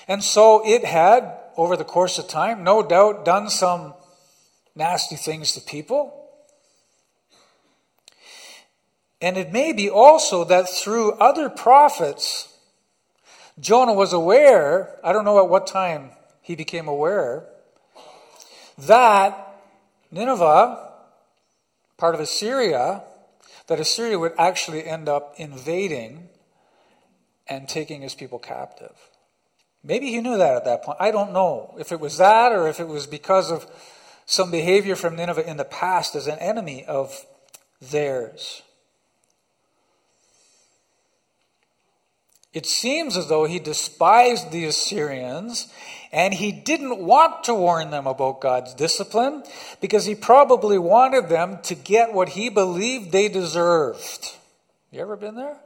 And 0.08 0.24
so 0.24 0.68
it 0.68 0.84
had, 0.84 1.38
over 1.56 1.78
the 1.78 1.84
course 1.84 2.18
of 2.18 2.28
time, 2.28 2.64
no 2.64 2.82
doubt 2.82 3.26
done 3.26 3.52
some 3.52 3.94
nasty 4.76 5.18
things 5.18 5.52
to 5.52 5.62
people. 5.62 6.32
And 9.22 9.38
it 9.38 9.52
may 9.52 9.72
be 9.72 9.88
also 9.88 10.44
that 10.46 10.68
through 10.68 11.12
other 11.14 11.48
prophets, 11.48 12.57
Jonah 13.60 13.94
was 13.94 14.14
aware, 14.14 14.96
I 15.04 15.14
don't 15.14 15.26
know 15.26 15.40
at 15.40 15.50
what 15.50 15.66
time 15.68 16.12
he 16.42 16.56
became 16.56 16.88
aware, 16.88 17.46
that 18.78 19.48
Nineveh, 20.12 20.92
part 21.98 22.14
of 22.14 22.22
Assyria, 22.22 23.04
that 23.68 23.80
Assyria 23.80 24.20
would 24.20 24.34
actually 24.38 24.86
end 24.86 25.10
up 25.10 25.34
invading 25.38 26.30
and 27.48 27.68
taking 27.68 28.02
his 28.02 28.14
people 28.14 28.40
captive. 28.40 28.96
Maybe 29.84 30.08
he 30.12 30.22
knew 30.22 30.38
that 30.38 30.56
at 30.56 30.66
that 30.66 30.84
point. 30.84 30.98
I 31.00 31.12
don't 31.12 31.34
know 31.34 31.76
if 31.80 31.92
it 31.92 32.00
was 32.00 32.18
that 32.18 32.52
or 32.52 32.68
if 32.68 32.80
it 32.80 32.88
was 32.88 33.08
because 33.08 33.52
of 33.52 33.66
some 34.26 34.52
behavior 34.52 34.96
from 34.96 35.16
Nineveh 35.16 35.50
in 35.50 35.58
the 35.58 35.66
past 35.66 36.16
as 36.16 36.28
an 36.28 36.40
enemy 36.40 36.84
of 36.86 37.26
theirs. 37.82 38.62
It 42.58 42.66
seems 42.66 43.16
as 43.18 43.28
though 43.28 43.46
he 43.46 43.60
despised 43.60 44.50
the 44.52 44.66
Assyrians 44.66 45.72
and 46.12 46.34
he 46.34 46.52
didn't 46.52 46.98
want 46.98 47.44
to 47.44 47.54
warn 47.54 47.92
them 47.92 48.08
about 48.08 48.42
God's 48.42 48.74
discipline 48.74 49.44
because 49.80 50.06
he 50.06 50.16
probably 50.16 50.80
wanted 50.80 51.30
them 51.30 51.60
to 51.66 51.76
get 51.76 52.14
what 52.14 52.30
he 52.30 52.50
believed 52.50 53.12
they 53.12 53.28
deserved. 53.28 54.38
You 54.90 55.02
ever 55.02 55.16
been 55.16 55.36
there? 55.36 55.60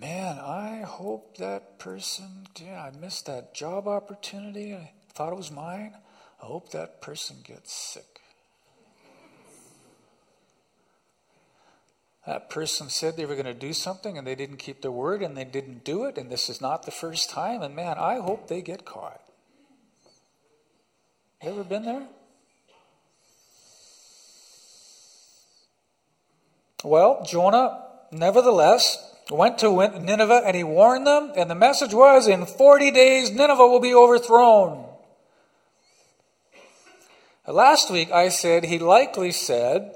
Man, 0.00 0.38
I 0.38 0.84
hope 0.86 1.36
that 1.38 1.80
person, 1.80 2.46
yeah, 2.64 2.80
I 2.80 2.96
missed 2.96 3.26
that 3.26 3.54
job 3.54 3.88
opportunity. 3.88 4.72
I 4.72 4.92
thought 5.14 5.32
it 5.32 5.36
was 5.36 5.50
mine. 5.50 5.94
I 6.40 6.46
hope 6.46 6.70
that 6.70 7.00
person 7.00 7.38
gets 7.42 7.72
sick. 7.72 8.13
That 12.26 12.48
person 12.48 12.88
said 12.88 13.16
they 13.16 13.26
were 13.26 13.34
going 13.34 13.44
to 13.44 13.54
do 13.54 13.74
something 13.74 14.16
and 14.16 14.26
they 14.26 14.34
didn't 14.34 14.56
keep 14.56 14.80
their 14.80 14.90
word 14.90 15.22
and 15.22 15.36
they 15.36 15.44
didn't 15.44 15.84
do 15.84 16.04
it, 16.04 16.16
and 16.16 16.30
this 16.30 16.48
is 16.48 16.60
not 16.60 16.84
the 16.84 16.90
first 16.90 17.28
time, 17.28 17.60
and 17.60 17.76
man, 17.76 17.98
I 17.98 18.20
hope 18.20 18.48
they 18.48 18.62
get 18.62 18.86
caught. 18.86 19.20
You 21.42 21.50
ever 21.50 21.64
been 21.64 21.84
there? 21.84 22.06
Well, 26.82 27.24
Jonah, 27.26 27.82
nevertheless, 28.10 29.14
went 29.30 29.58
to 29.58 29.68
Nineveh 29.98 30.42
and 30.46 30.56
he 30.56 30.64
warned 30.64 31.06
them, 31.06 31.32
and 31.36 31.50
the 31.50 31.54
message 31.54 31.92
was 31.92 32.26
in 32.26 32.46
40 32.46 32.90
days, 32.90 33.30
Nineveh 33.30 33.66
will 33.66 33.80
be 33.80 33.94
overthrown. 33.94 34.86
Last 37.46 37.90
week 37.90 38.10
I 38.10 38.30
said 38.30 38.64
he 38.64 38.78
likely 38.78 39.30
said, 39.30 39.94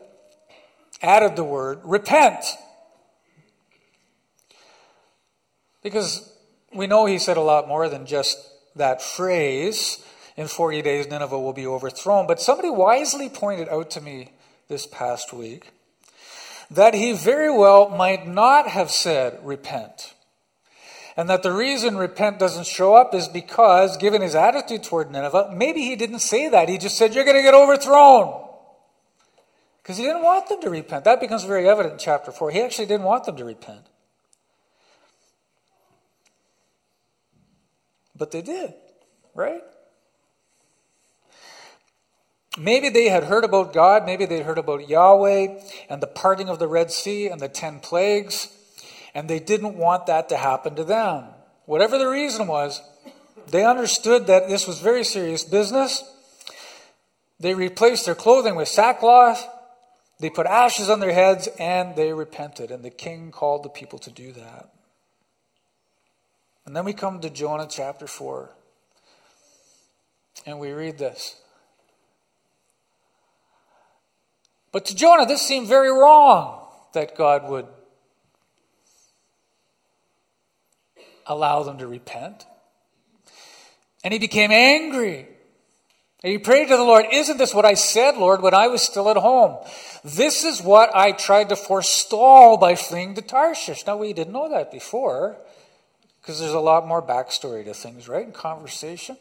added 1.03 1.37
the 1.37 1.45
word, 1.45 1.81
repent. 1.85 2.45
Because 5.83 6.33
we 6.75 6.87
know 6.87 7.07
he 7.07 7.19
said 7.19 7.37
a 7.37 7.43
lot 7.43 7.69
more 7.69 7.89
than 7.89 8.07
just 8.07 8.39
that 8.77 9.03
phrase, 9.03 10.05
in 10.37 10.47
40 10.47 10.83
days 10.83 11.09
Nineveh 11.09 11.39
will 11.39 11.53
be 11.53 11.67
overthrown. 11.67 12.27
But 12.27 12.41
somebody 12.41 12.71
wisely 12.71 13.29
pointed 13.29 13.69
out 13.69 13.91
to 13.91 14.01
me 14.01 14.31
this 14.69 14.87
past 14.87 15.33
week 15.33 15.73
that 16.71 16.95
he 16.95 17.13
very 17.13 17.51
well 17.51 17.89
might 17.89 18.27
not 18.27 18.69
have 18.69 18.91
said 18.91 19.41
repent. 19.43 20.15
And 21.17 21.29
that 21.29 21.43
the 21.43 21.53
reason 21.53 21.97
repent 21.97 22.39
doesn't 22.39 22.67
show 22.67 22.95
up 22.95 23.13
is 23.13 23.27
because, 23.27 23.97
given 23.97 24.23
his 24.23 24.37
attitude 24.37 24.85
toward 24.85 25.11
Nineveh, 25.11 25.53
maybe 25.53 25.81
he 25.81 25.97
didn't 25.97 26.21
say 26.21 26.49
that. 26.49 26.69
He 26.69 26.79
just 26.79 26.97
said, 26.97 27.13
You're 27.13 27.25
going 27.25 27.37
to 27.37 27.43
get 27.43 27.55
overthrown. 27.55 28.48
Because 29.89 29.97
he 29.97 30.05
didn't 30.05 30.23
want 30.23 30.51
them 30.51 30.61
to 30.61 30.69
repent. 30.69 31.05
That 31.05 31.19
becomes 31.19 31.45
very 31.45 31.67
evident 31.67 31.95
in 31.95 31.99
chapter 31.99 32.31
4. 32.31 32.51
He 32.51 32.61
actually 32.61 32.85
didn't 32.85 33.07
want 33.07 33.25
them 33.25 33.37
to 33.37 33.45
repent. 33.47 33.87
But 38.15 38.31
they 38.31 38.43
did, 38.43 38.75
right? 39.35 39.63
Maybe 42.59 42.91
they 42.91 43.09
had 43.09 43.25
heard 43.25 43.45
about 43.45 43.73
God, 43.73 44.05
maybe 44.05 44.27
they 44.27 44.43
heard 44.43 44.59
about 44.59 44.87
Yahweh 44.87 45.59
and 45.89 46.03
the 46.03 46.07
parting 46.07 46.51
of 46.51 46.59
the 46.59 46.69
Red 46.69 46.91
Sea 46.91 47.29
and 47.29 47.41
the 47.41 47.49
ten 47.49 47.81
plagues, 47.81 48.49
and 49.15 49.27
they 49.27 49.41
didn't 49.41 49.79
want 49.79 50.05
that 50.05 50.29
to 50.29 50.37
happen 50.37 50.75
to 50.75 50.85
them. 50.85 51.29
Whatever 51.65 51.97
the 51.97 52.09
reason 52.09 52.47
was, 52.47 52.83
they 53.47 53.65
understood 53.65 54.27
that 54.27 54.49
this 54.49 54.67
was 54.67 54.81
very 54.81 55.03
serious 55.03 55.45
business. 55.45 56.05
They 57.41 57.55
replaced 57.55 58.05
their 58.05 58.15
clothing 58.15 58.55
with 58.55 58.69
sackcloth, 58.69 59.49
they 60.21 60.31
put 60.31 60.47
ashes 60.47 60.89
on 60.89 61.01
their 61.01 61.13
heads, 61.13 61.49
and 61.59 61.95
they 61.95 62.13
repented. 62.13 62.71
And 62.71 62.85
the 62.85 62.91
king 62.91 63.31
called 63.31 63.63
the 63.63 63.69
people 63.69 63.99
to 64.01 64.11
do 64.11 64.33
that. 64.33 64.71
And 66.67 66.77
then 66.77 66.85
we 66.85 66.93
come 66.93 67.21
to 67.21 67.31
Jonah 67.31 67.67
chapter 67.71 68.07
4, 68.07 68.55
and 70.45 70.59
we 70.59 70.73
read 70.73 70.99
this. 70.99 71.41
But 74.71 74.85
to 74.87 74.95
Jonah, 74.95 75.25
this 75.25 75.41
seemed 75.41 75.67
very 75.67 75.91
wrong 75.91 76.69
that 76.93 77.17
God 77.17 77.49
would 77.49 77.67
allow 81.27 81.63
them 81.63 81.79
to 81.79 81.87
repent. 81.87 82.45
And 84.03 84.13
he 84.13 84.19
became 84.19 84.51
angry. 84.51 85.29
And 86.23 86.33
he 86.33 86.39
prayed 86.39 86.69
to 86.69 86.77
the 86.77 86.83
Lord, 86.83 87.07
Isn't 87.13 87.39
this 87.39 87.55
what 87.55 87.65
I 87.65 87.75
said, 87.75 88.17
Lord, 88.17 88.43
when 88.43 88.55
I 88.55 88.67
was 88.67 88.83
still 88.83 89.09
at 89.09 89.17
home? 89.17 89.57
This 90.03 90.45
is 90.45 90.61
what 90.61 90.95
I 90.95 91.13
tried 91.13 91.51
to 91.51 91.57
forestall 91.57 92.57
by 92.57 92.75
fleeing 92.75 93.15
to 93.15 93.23
Tarshish. 93.23 93.87
Now, 93.87 93.97
we 93.97 94.13
didn't 94.13 94.33
know 94.33 94.49
that 94.49 94.73
before, 94.73 95.37
because 96.21 96.41
there's 96.41 96.53
a 96.53 96.61
lot 96.61 96.89
more 96.89 97.03
backstory 97.03 97.65
to 97.65 97.75
things, 97.75 98.09
right? 98.09 98.27
In 98.27 98.33
conversation. 98.33 99.17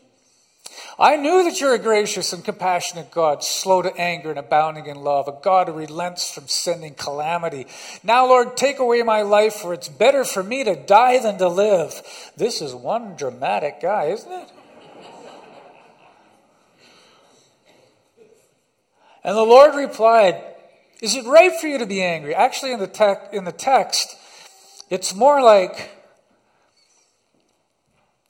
I 0.99 1.15
knew 1.15 1.43
that 1.43 1.61
you're 1.61 1.75
a 1.75 1.79
gracious 1.79 2.33
and 2.33 2.43
compassionate 2.43 3.11
God, 3.11 3.43
slow 3.43 3.81
to 3.81 3.95
anger 3.95 4.31
and 4.31 4.39
abounding 4.39 4.87
in 4.87 4.97
love, 4.97 5.27
a 5.27 5.37
God 5.41 5.67
who 5.67 5.73
relents 5.73 6.31
from 6.31 6.47
sending 6.47 6.95
calamity. 6.95 7.67
Now, 8.03 8.25
Lord, 8.25 8.57
take 8.57 8.79
away 8.79 9.03
my 9.03 9.21
life, 9.21 9.53
for 9.53 9.73
it's 9.73 9.87
better 9.87 10.23
for 10.23 10.43
me 10.43 10.63
to 10.63 10.75
die 10.75 11.19
than 11.19 11.37
to 11.37 11.47
live. 11.47 12.01
This 12.35 12.61
is 12.61 12.73
one 12.73 13.15
dramatic 13.15 13.81
guy, 13.81 14.05
isn't 14.05 14.31
it? 14.31 14.49
And 19.23 19.35
the 19.35 19.43
Lord 19.43 19.75
replied, 19.75 20.41
Is 21.01 21.15
it 21.15 21.25
right 21.25 21.51
for 21.59 21.67
you 21.67 21.77
to 21.77 21.85
be 21.85 22.01
angry? 22.01 22.33
Actually, 22.33 22.73
in 22.73 22.79
the, 22.79 22.87
te- 22.87 23.35
in 23.35 23.43
the 23.43 23.51
text, 23.51 24.15
it's 24.89 25.13
more 25.13 25.41
like, 25.41 25.91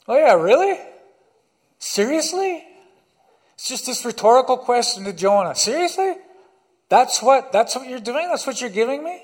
Oh, 0.08 0.18
yeah, 0.18 0.34
really? 0.34 0.80
Seriously? 1.80 2.64
It's 3.56 3.68
just 3.68 3.86
this 3.86 4.06
rhetorical 4.06 4.58
question 4.58 5.04
to 5.04 5.14
Jonah. 5.14 5.56
Seriously? 5.56 6.16
That's 6.90 7.22
what 7.22 7.52
that's 7.52 7.76
what 7.76 7.90
you're 7.90 8.00
doing? 8.00 8.30
That's 8.30 8.48
what 8.48 8.62
you're 8.62 8.70
giving 8.70 9.04
me? 9.04 9.22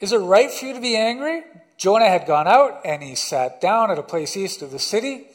Is 0.00 0.12
it 0.12 0.18
right 0.18 0.50
for 0.50 0.64
you 0.64 0.74
to 0.74 0.80
be 0.80 0.96
angry? 0.96 1.42
Jonah 1.76 2.08
had 2.08 2.26
gone 2.26 2.48
out 2.48 2.80
and 2.84 3.02
he 3.02 3.14
sat 3.14 3.60
down 3.60 3.90
at 3.90 3.98
a 3.98 4.02
place 4.02 4.36
east 4.36 4.62
of 4.62 4.70
the 4.70 4.78
city. 4.78 5.26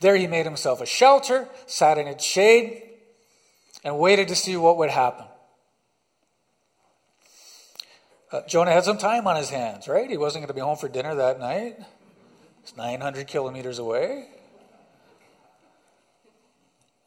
There 0.00 0.16
he 0.16 0.26
made 0.26 0.46
himself 0.46 0.80
a 0.80 0.86
shelter, 0.86 1.48
sat 1.66 1.96
in 1.96 2.06
its 2.06 2.24
shade, 2.24 2.82
and 3.84 3.98
waited 3.98 4.28
to 4.28 4.36
see 4.36 4.56
what 4.56 4.76
would 4.76 4.90
happen. 4.90 5.26
Uh, 8.32 8.42
Jonah 8.46 8.70
had 8.70 8.84
some 8.84 8.98
time 8.98 9.26
on 9.26 9.36
his 9.36 9.50
hands, 9.50 9.88
right? 9.88 10.08
He 10.08 10.16
wasn't 10.16 10.42
going 10.42 10.48
to 10.48 10.54
be 10.54 10.60
home 10.60 10.76
for 10.76 10.88
dinner 10.88 11.14
that 11.16 11.40
night. 11.40 11.76
It's 12.62 12.76
900 12.76 13.26
kilometers 13.26 13.78
away. 13.78 14.28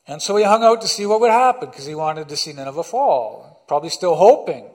And 0.05 0.21
so 0.21 0.35
he 0.35 0.43
hung 0.43 0.63
out 0.63 0.81
to 0.81 0.87
see 0.87 1.05
what 1.05 1.21
would 1.21 1.31
happen 1.31 1.69
because 1.69 1.85
he 1.85 1.95
wanted 1.95 2.27
to 2.27 2.35
see 2.35 2.51
Nineveh 2.51 2.83
fall. 2.83 3.63
Probably 3.67 3.89
still 3.89 4.15
hoping, 4.15 4.69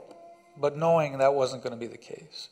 but 0.56 0.76
knowing 0.76 1.18
that 1.18 1.34
wasn't 1.34 1.62
going 1.62 1.72
to 1.72 1.78
be 1.78 1.86
the 1.86 1.98
case. 1.98 2.48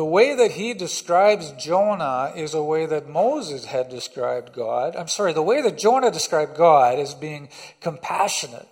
The 0.00 0.06
way 0.06 0.34
that 0.34 0.52
he 0.52 0.72
describes 0.72 1.52
Jonah 1.62 2.32
is 2.34 2.54
a 2.54 2.62
way 2.62 2.86
that 2.86 3.10
Moses 3.10 3.66
had 3.66 3.90
described 3.90 4.54
God. 4.54 4.96
I'm 4.96 5.08
sorry, 5.08 5.34
the 5.34 5.42
way 5.42 5.60
that 5.60 5.76
Jonah 5.76 6.10
described 6.10 6.56
God 6.56 6.98
as 6.98 7.12
being 7.12 7.50
compassionate 7.82 8.66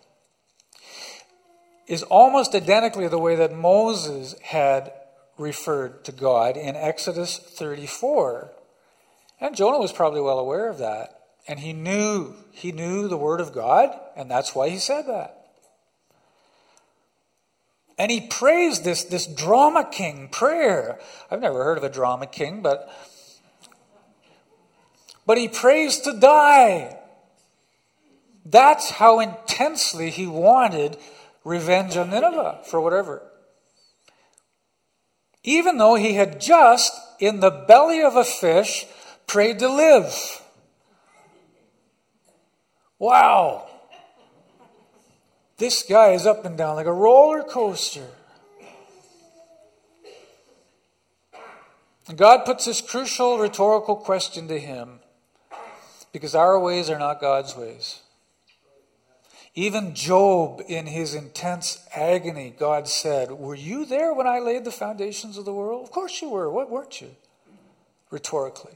is 1.87 2.03
almost 2.05 2.55
identically 2.55 3.09
the 3.09 3.19
way 3.19 3.37
that 3.37 3.55
Moses 3.55 4.37
had 4.41 4.91
referred 5.37 6.03
to 6.07 6.13
God 6.13 6.57
in 6.57 6.77
Exodus 6.77 7.37
34. 7.37 8.51
And 9.39 9.55
Jonah 9.55 9.81
was 9.81 9.93
probably 9.93 10.23
well 10.23 10.39
aware 10.39 10.71
of 10.71 10.79
that. 10.79 11.25
And 11.47 11.61
he 11.61 11.75
knew, 11.75 12.37
he 12.53 12.73
knew 12.73 13.07
the 13.07 13.19
word 13.19 13.43
of 13.43 13.53
God, 13.53 13.91
and 14.17 14.31
that's 14.31 14.55
why 14.55 14.71
he 14.71 14.79
said 14.79 15.03
that. 15.09 15.38
And 17.99 18.11
he 18.11 18.21
prays 18.21 18.83
this, 18.83 19.05
this 19.05 19.27
drama 19.27 19.89
king 19.91 20.29
prayer. 20.29 21.01
I've 21.31 21.41
never 21.41 21.65
heard 21.65 21.79
of 21.79 21.85
a 21.85 21.91
drama 21.91 22.27
king, 22.27 22.63
but 22.63 22.89
but 25.27 25.37
he 25.37 25.49
prays 25.49 25.99
to 26.01 26.19
die. 26.19 26.97
That's 28.47 28.91
how 28.91 29.21
intensely 29.21 30.11
he 30.11 30.27
wanted 30.27 30.97
revenge 31.45 31.97
on 31.97 32.11
Nineveh 32.11 32.61
for 32.65 32.81
whatever 32.81 33.29
even 35.49 35.79
though 35.79 35.95
he 35.95 36.15
had 36.15 36.41
just, 36.41 36.93
in 37.19 37.41
the 37.41 37.51
belly 37.51 38.03
of 38.03 38.17
a 38.17 38.25
fish, 38.25 38.87
prayed 39.27 39.59
to 39.61 39.73
live. 39.73 40.43
Wow. 42.99 43.68
This 45.59 45.83
guy 45.83 46.13
is 46.13 46.25
up 46.25 46.45
and 46.45 46.57
down 46.57 46.77
like 46.77 46.87
a 46.87 46.93
roller 46.93 47.43
coaster. 47.43 48.07
And 52.09 52.17
God 52.17 52.47
puts 52.47 52.65
this 52.65 52.81
crucial 52.81 53.39
rhetorical 53.39 53.97
question 53.97 54.47
to 54.49 54.59
him 54.59 55.01
because 56.13 56.35
our 56.35 56.59
ways 56.59 56.89
are 56.89 56.99
not 56.99 57.21
God's 57.21 57.57
ways. 57.57 58.01
Even 59.55 59.95
Job, 59.97 60.63
in 60.69 60.87
his 60.87 61.15
intense 61.15 61.85
agony, 61.95 62.55
God 62.57 62.87
said, 62.87 63.33
Were 63.33 63.57
you 63.57 63.85
there 63.85 64.15
when 64.15 64.29
I 64.29 64.39
laid 64.39 64.65
the 64.65 64.71
foundations 64.71 65.37
of 65.37 65.45
the 65.45 65.53
world? 65.53 65.83
Of 65.83 65.91
course 65.91 66.23
you 66.23 66.29
were. 66.29 66.49
What 66.49 66.71
weren't 66.71 67.01
you? 67.01 67.11
Rhetorically. 68.11 68.75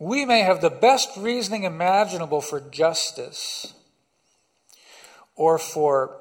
We 0.00 0.24
may 0.24 0.40
have 0.40 0.60
the 0.60 0.70
best 0.70 1.10
reasoning 1.16 1.62
imaginable 1.62 2.40
for 2.40 2.60
justice 2.60 3.72
or 5.36 5.58
for 5.58 6.16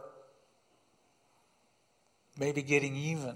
maybe 2.38 2.62
getting 2.62 2.95
even. 2.95 3.36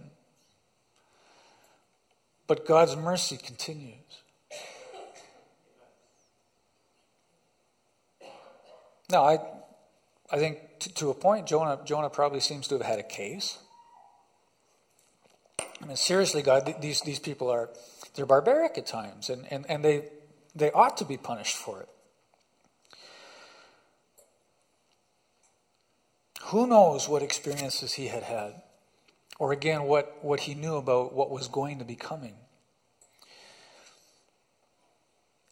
But 2.47 2.65
God's 2.65 2.95
mercy 2.95 3.37
continues. 3.37 3.95
No, 9.09 9.23
I, 9.23 9.39
I 10.31 10.37
think 10.37 10.59
to, 10.79 10.93
to 10.95 11.09
a 11.09 11.13
point, 11.13 11.47
Jonah, 11.47 11.79
Jonah 11.85 12.09
probably 12.09 12.39
seems 12.39 12.67
to 12.67 12.75
have 12.77 12.85
had 12.85 12.99
a 12.99 13.03
case. 13.03 13.57
I 15.81 15.85
mean, 15.85 15.95
seriously, 15.95 16.41
God, 16.41 16.75
these, 16.81 17.01
these 17.01 17.19
people 17.19 17.49
are, 17.49 17.69
they're 18.15 18.25
barbaric 18.25 18.77
at 18.77 18.85
times, 18.85 19.29
and, 19.29 19.45
and, 19.51 19.65
and 19.69 19.83
they, 19.83 20.09
they 20.55 20.71
ought 20.71 20.97
to 20.97 21.05
be 21.05 21.17
punished 21.17 21.55
for 21.55 21.81
it. 21.81 21.89
Who 26.47 26.65
knows 26.65 27.09
what 27.09 27.23
experiences 27.23 27.93
he 27.93 28.07
had 28.07 28.23
had, 28.23 28.61
or 29.37 29.51
again, 29.51 29.83
what, 29.83 30.17
what 30.21 30.41
he 30.41 30.53
knew 30.53 30.75
about 30.75 31.13
what 31.13 31.29
was 31.29 31.49
going 31.49 31.79
to 31.79 31.85
be 31.85 31.95
coming. 31.95 32.35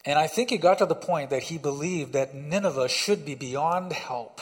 And 0.05 0.17
I 0.17 0.27
think 0.27 0.51
he 0.51 0.57
got 0.57 0.77
to 0.77 0.85
the 0.85 0.95
point 0.95 1.31
that 1.31 1.43
he 1.43 1.57
believed 1.57 2.13
that 2.13 2.33
Nineveh 2.33 2.87
should 2.87 3.25
be 3.25 3.35
beyond 3.35 3.91
help. 3.91 4.39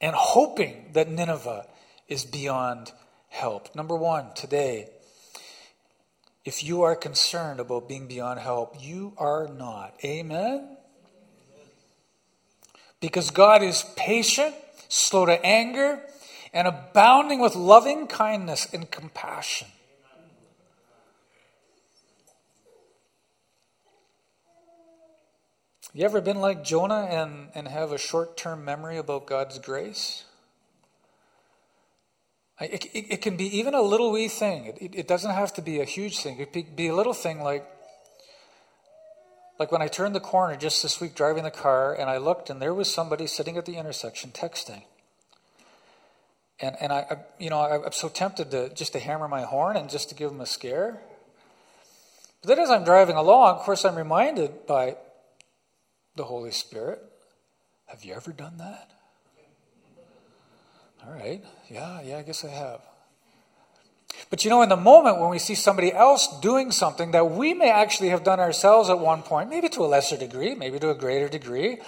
And 0.00 0.16
hoping 0.16 0.90
that 0.94 1.08
Nineveh 1.08 1.66
is 2.08 2.24
beyond 2.24 2.90
help. 3.28 3.72
Number 3.76 3.94
one, 3.94 4.34
today, 4.34 4.88
if 6.44 6.64
you 6.64 6.82
are 6.82 6.96
concerned 6.96 7.60
about 7.60 7.88
being 7.88 8.08
beyond 8.08 8.40
help, 8.40 8.74
you 8.80 9.12
are 9.16 9.46
not. 9.46 9.94
Amen? 10.04 10.78
Because 13.00 13.30
God 13.30 13.62
is 13.62 13.84
patient, 13.96 14.54
slow 14.88 15.26
to 15.26 15.44
anger, 15.44 16.00
and 16.52 16.68
abounding 16.68 17.40
with 17.40 17.54
loving 17.54 18.06
kindness 18.06 18.68
and 18.72 18.90
compassion. 18.90 19.68
You 25.92 26.04
ever 26.04 26.20
been 26.20 26.40
like 26.40 26.62
Jonah 26.62 27.08
and, 27.10 27.48
and 27.54 27.66
have 27.66 27.90
a 27.90 27.98
short 27.98 28.36
term 28.36 28.64
memory 28.64 28.96
about 28.96 29.26
God's 29.26 29.58
grace? 29.58 30.24
It, 32.60 32.84
it, 32.92 33.14
it, 33.14 33.22
can 33.22 33.36
be 33.36 33.58
even 33.58 33.74
a 33.74 33.80
little 33.80 34.12
wee 34.12 34.28
thing. 34.28 34.66
It, 34.66 34.94
it, 34.94 35.08
doesn't 35.08 35.30
have 35.30 35.54
to 35.54 35.62
be 35.62 35.80
a 35.80 35.84
huge 35.84 36.20
thing. 36.20 36.38
It 36.38 36.52
could 36.52 36.76
be 36.76 36.88
a 36.88 36.94
little 36.94 37.14
thing 37.14 37.40
like, 37.40 37.66
like 39.60 39.70
when 39.70 39.82
I 39.82 39.88
turned 39.88 40.14
the 40.14 40.20
corner 40.20 40.56
just 40.56 40.82
this 40.82 41.02
week 41.02 41.14
driving 41.14 41.44
the 41.44 41.50
car 41.50 41.92
and 41.94 42.08
I 42.08 42.16
looked 42.16 42.48
and 42.48 42.62
there 42.62 42.72
was 42.72 42.92
somebody 42.92 43.26
sitting 43.26 43.58
at 43.58 43.66
the 43.66 43.76
intersection 43.76 44.30
texting. 44.30 44.84
And, 46.60 46.76
and 46.80 46.90
I, 46.90 47.06
I 47.10 47.16
you 47.38 47.50
know, 47.50 47.60
I, 47.60 47.84
I'm 47.84 47.92
so 47.92 48.08
tempted 48.08 48.50
to 48.52 48.70
just 48.70 48.94
to 48.94 48.98
hammer 48.98 49.28
my 49.28 49.42
horn 49.42 49.76
and 49.76 49.90
just 49.90 50.08
to 50.08 50.14
give 50.14 50.30
him 50.30 50.40
a 50.40 50.46
scare. 50.46 51.02
But 52.40 52.48
then 52.48 52.58
as 52.58 52.70
I'm 52.70 52.84
driving 52.84 53.16
along, 53.16 53.56
of 53.56 53.60
course, 53.60 53.84
I'm 53.84 53.96
reminded 53.96 54.66
by 54.66 54.96
the 56.16 56.24
Holy 56.24 56.52
Spirit. 56.52 57.02
Have 57.84 58.02
you 58.02 58.14
ever 58.14 58.32
done 58.32 58.56
that? 58.56 58.90
All 61.06 61.12
right. 61.12 61.44
Yeah, 61.68 62.00
yeah, 62.00 62.16
I 62.16 62.22
guess 62.22 62.46
I 62.46 62.48
have. 62.48 62.80
But 64.30 64.44
you 64.44 64.50
know, 64.50 64.62
in 64.62 64.68
the 64.68 64.76
moment 64.76 65.18
when 65.18 65.28
we 65.28 65.40
see 65.40 65.56
somebody 65.56 65.92
else 65.92 66.28
doing 66.40 66.70
something 66.70 67.10
that 67.10 67.32
we 67.32 67.52
may 67.52 67.70
actually 67.70 68.10
have 68.10 68.22
done 68.22 68.38
ourselves 68.38 68.88
at 68.88 69.00
one 69.00 69.22
point, 69.22 69.50
maybe 69.50 69.68
to 69.70 69.84
a 69.84 69.86
lesser 69.86 70.16
degree, 70.16 70.54
maybe 70.54 70.78
to 70.78 70.90
a 70.90 70.94
greater 70.94 71.28
degree, 71.28 71.78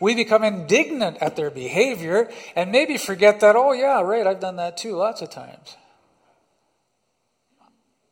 we 0.00 0.14
become 0.14 0.42
indignant 0.42 1.18
at 1.20 1.36
their 1.36 1.50
behavior 1.50 2.30
and 2.56 2.72
maybe 2.72 2.96
forget 2.96 3.40
that, 3.40 3.54
oh, 3.54 3.72
yeah, 3.72 4.00
right, 4.00 4.26
I've 4.26 4.40
done 4.40 4.56
that 4.56 4.78
too 4.78 4.96
lots 4.96 5.20
of 5.20 5.30
times. 5.30 5.76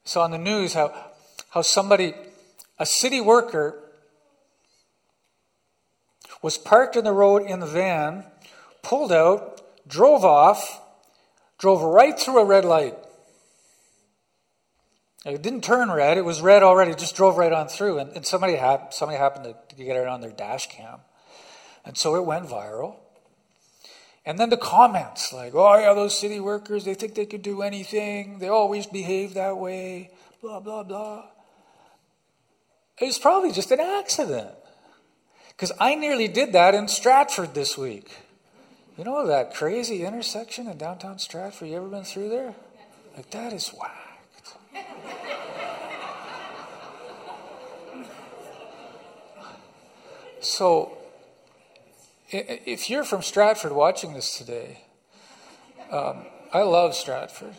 So 0.05 0.21
on 0.21 0.33
the 0.33 0.39
news, 0.39 0.75
how, 0.75 0.93
how 1.51 1.63
somebody, 1.63 2.15
a 2.79 2.85
city 2.85 3.21
worker, 3.21 3.79
was 6.43 6.59
parked 6.59 6.97
in 6.97 7.05
the 7.05 7.13
road 7.13 7.43
in 7.43 7.61
the 7.61 7.67
van, 7.67 8.25
pulled 8.83 9.13
out, 9.13 9.63
drove 9.89 10.25
off, 10.25 10.81
drove 11.59 11.83
right 11.83 12.19
through 12.19 12.39
a 12.39 12.45
red 12.45 12.65
light. 12.65 12.97
It 15.25 15.41
didn't 15.43 15.63
turn 15.63 15.91
red, 15.91 16.19
it 16.19 16.25
was 16.25 16.41
red 16.41 16.63
already, 16.63 16.95
just 16.95 17.15
drove 17.15 17.37
right 17.37 17.53
on 17.53 17.69
through. 17.69 17.99
And, 17.99 18.11
and 18.17 18.27
somebody, 18.27 18.57
had, 18.57 18.93
somebody 18.93 19.19
happened 19.19 19.55
to, 19.69 19.85
get 19.85 19.97
it 19.97 20.09
on 20.09 20.21
their 20.21 20.33
dash 20.33 20.69
cam. 20.69 20.99
And 21.85 21.97
so 21.97 22.17
it 22.17 22.25
went 22.25 22.47
viral. 22.47 22.97
And 24.25 24.39
then 24.39 24.51
the 24.51 24.57
comments 24.57 25.33
like, 25.33 25.55
oh, 25.55 25.79
yeah, 25.79 25.95
those 25.95 26.19
city 26.19 26.41
workers, 26.41 26.85
they 26.85 26.95
think 26.95 27.15
they 27.15 27.27
could 27.27 27.43
do 27.43 27.63
anything. 27.63 28.39
They 28.39 28.49
always 28.49 28.87
behave 28.87 29.35
that 29.35 29.59
way, 29.59 30.11
blah, 30.41 30.61
blah, 30.61 30.83
blah. 30.83 31.25
It 32.99 33.07
was 33.07 33.19
probably 33.19 33.53
just 33.53 33.71
an 33.71 33.81
accident. 33.81 34.51
Because 35.49 35.73
I 35.79 35.95
nearly 35.95 36.29
did 36.29 36.53
that 36.53 36.75
in 36.75 36.89
Stratford 36.89 37.55
this 37.55 37.79
week. 37.79 38.11
You 38.97 39.05
know 39.05 39.27
that 39.27 39.55
crazy 39.55 40.05
intersection 40.05 40.69
in 40.69 40.79
downtown 40.79 41.19
Stratford? 41.19 41.69
You 41.69 41.77
ever 41.77 41.89
been 41.89 42.05
through 42.05 42.29
there? 42.29 42.55
Like, 43.17 43.31
that 43.31 43.53
is 43.53 43.69
whacked. 43.69 44.02
So, 50.43 50.99
if 52.31 52.91
you're 52.91 53.05
from 53.05 53.23
Stratford 53.23 53.73
watching 53.73 54.15
this 54.15 54.37
today, 54.37 54.83
um, 55.91 56.27
I 56.53 56.63
love 56.63 56.95
Stratford. 56.95 57.55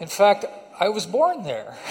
In 0.00 0.08
fact, 0.08 0.44
I 0.78 0.88
was 0.88 1.06
born 1.06 1.44
there. 1.44 1.76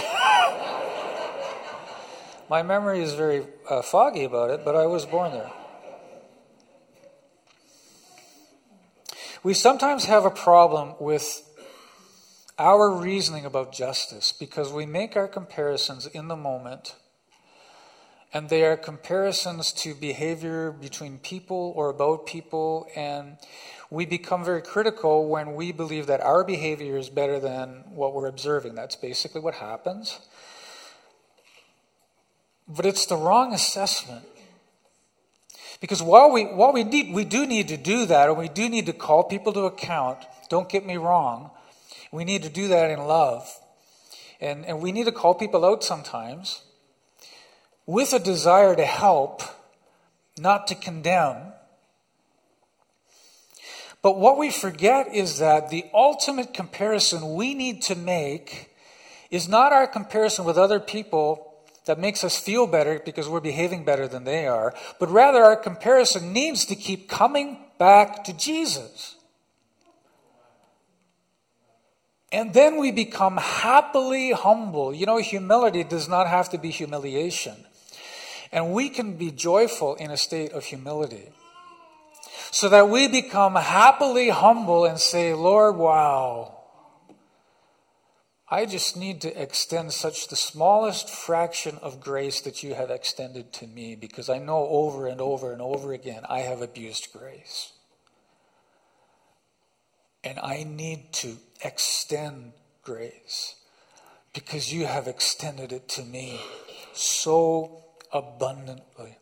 My 2.49 2.61
memory 2.61 3.01
is 3.01 3.13
very 3.13 3.47
uh, 3.69 3.81
foggy 3.81 4.25
about 4.25 4.49
it, 4.49 4.65
but 4.65 4.75
I 4.75 4.85
was 4.85 5.05
born 5.05 5.31
there. 5.31 5.51
We 9.41 9.53
sometimes 9.53 10.05
have 10.05 10.25
a 10.25 10.29
problem 10.29 10.95
with 10.99 11.41
our 12.59 12.89
reasoning 12.89 13.45
about 13.45 13.71
justice 13.71 14.31
because 14.31 14.71
we 14.71 14.85
make 14.85 15.17
our 15.17 15.27
comparisons 15.27 16.05
in 16.05 16.27
the 16.27 16.35
moment, 16.35 16.95
and 18.33 18.49
they 18.49 18.63
are 18.63 18.75
comparisons 18.75 19.71
to 19.71 19.93
behavior 19.93 20.71
between 20.71 21.19
people 21.19 21.71
or 21.75 21.89
about 21.89 22.25
people, 22.25 22.87
and 22.95 23.37
we 23.91 24.07
become 24.07 24.43
very 24.43 24.61
critical 24.61 25.29
when 25.29 25.53
we 25.53 25.71
believe 25.71 26.07
that 26.07 26.19
our 26.19 26.43
behavior 26.43 26.97
is 26.97 27.09
better 27.09 27.39
than 27.39 27.83
what 27.93 28.15
we're 28.15 28.27
observing. 28.27 28.73
That's 28.73 28.95
basically 28.95 29.39
what 29.39 29.55
happens. 29.55 30.19
But 32.67 32.87
it's 32.87 33.05
the 33.05 33.17
wrong 33.17 33.53
assessment. 33.53 34.25
Because 35.79 36.01
while 36.01 36.31
we, 36.31 36.45
while 36.45 36.73
we, 36.73 36.83
need, 36.83 37.13
we 37.13 37.25
do 37.25 37.45
need 37.45 37.67
to 37.67 37.77
do 37.77 38.07
that, 38.07 38.29
and 38.29 38.37
we 38.37 38.49
do 38.49 38.67
need 38.67 38.87
to 38.87 38.93
call 38.93 39.25
people 39.25 39.53
to 39.53 39.65
account, 39.65 40.25
don't 40.49 40.69
get 40.69 40.85
me 40.85 40.97
wrong, 40.97 41.51
we 42.11 42.23
need 42.23 42.41
to 42.43 42.49
do 42.49 42.67
that 42.69 42.89
in 42.89 42.99
love. 42.99 43.47
And, 44.41 44.65
and 44.65 44.81
we 44.81 44.91
need 44.91 45.05
to 45.05 45.11
call 45.11 45.35
people 45.35 45.63
out 45.65 45.83
sometimes 45.83 46.63
with 47.85 48.13
a 48.13 48.19
desire 48.19 48.75
to 48.75 48.85
help, 48.85 49.41
not 50.37 50.67
to 50.67 50.75
condemn. 50.75 51.53
But 54.01 54.19
what 54.19 54.37
we 54.37 54.51
forget 54.51 55.13
is 55.13 55.39
that 55.39 55.69
the 55.69 55.85
ultimate 55.93 56.53
comparison 56.53 57.35
we 57.35 57.53
need 57.53 57.81
to 57.83 57.95
make 57.95 58.69
is 59.31 59.47
not 59.47 59.71
our 59.71 59.87
comparison 59.87 60.45
with 60.45 60.57
other 60.57 60.79
people 60.79 61.53
that 61.85 61.99
makes 61.99 62.23
us 62.23 62.37
feel 62.37 62.67
better 62.67 63.01
because 63.03 63.27
we're 63.27 63.39
behaving 63.39 63.83
better 63.83 64.07
than 64.07 64.23
they 64.23 64.47
are, 64.47 64.73
but 64.99 65.09
rather 65.09 65.43
our 65.43 65.55
comparison 65.55 66.31
needs 66.31 66.65
to 66.65 66.75
keep 66.75 67.09
coming 67.09 67.57
back 67.77 68.23
to 68.23 68.33
Jesus. 68.33 69.15
And 72.31 72.53
then 72.53 72.77
we 72.77 72.91
become 72.91 73.37
happily 73.37 74.31
humble. 74.31 74.93
You 74.93 75.05
know, 75.05 75.17
humility 75.17 75.83
does 75.83 76.09
not 76.09 76.27
have 76.27 76.49
to 76.49 76.57
be 76.57 76.71
humiliation. 76.71 77.55
And 78.53 78.71
we 78.71 78.89
can 78.89 79.17
be 79.17 79.31
joyful 79.31 79.95
in 79.95 80.11
a 80.11 80.17
state 80.17 80.51
of 80.51 80.63
humility. 80.63 81.29
So 82.51 82.69
that 82.69 82.87
we 82.87 83.07
become 83.07 83.55
happily 83.55 84.29
humble 84.29 84.85
and 84.85 84.99
say, 84.99 85.33
Lord, 85.33 85.75
wow, 85.75 86.59
I 88.51 88.67
just 88.67 88.95
need 88.95 89.21
to 89.21 89.41
extend 89.41 89.91
such 89.91 90.27
the 90.27 90.35
smallest 90.35 91.09
fraction 91.09 91.79
of 91.81 91.99
grace 91.99 92.41
that 92.41 92.61
you 92.61 92.75
have 92.75 92.91
extended 92.91 93.51
to 93.53 93.65
me 93.65 93.95
because 93.95 94.29
I 94.29 94.37
know 94.37 94.67
over 94.67 95.07
and 95.07 95.19
over 95.19 95.51
and 95.51 95.59
over 95.59 95.91
again 95.91 96.21
I 96.29 96.41
have 96.41 96.61
abused 96.61 97.11
grace. 97.11 97.73
And 100.23 100.37
I 100.37 100.63
need 100.63 101.11
to 101.13 101.37
extend 101.65 102.53
grace 102.83 103.55
because 104.31 104.71
you 104.71 104.85
have 104.85 105.07
extended 105.07 105.73
it 105.73 105.89
to 105.89 106.03
me 106.03 106.39
so 106.93 107.82
abundantly. 108.13 109.17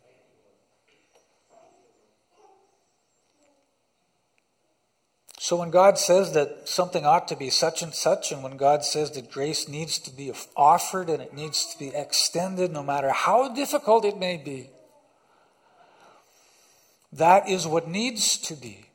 So 5.40 5.56
when 5.56 5.72
God 5.72 5.98
says 5.98 6.34
that 6.34 6.70
something 6.70 7.06
ought 7.06 7.28
to 7.30 7.36
be 7.36 7.50
such 7.50 7.82
and 7.82 7.94
such, 7.94 8.32
and 8.32 8.44
when 8.44 8.58
God 8.58 8.86
says 8.86 9.12
that 9.12 9.32
grace 9.32 9.68
needs 9.68 9.98
to 10.00 10.12
be 10.12 10.32
offered 10.56 11.10
and 11.10 11.22
it 11.22 11.34
needs 11.34 11.66
to 11.74 11.80
be 11.80 11.88
extended, 11.88 12.72
no 12.72 12.84
matter 12.84 13.10
how 13.10 13.54
difficult 13.54 14.06
it 14.06 14.20
may 14.20 14.38
be, 14.38 14.70
that 17.12 17.50
is 17.50 17.66
what 17.66 17.88
needs 17.88 18.38
to 18.38 18.54
be. 18.54 18.86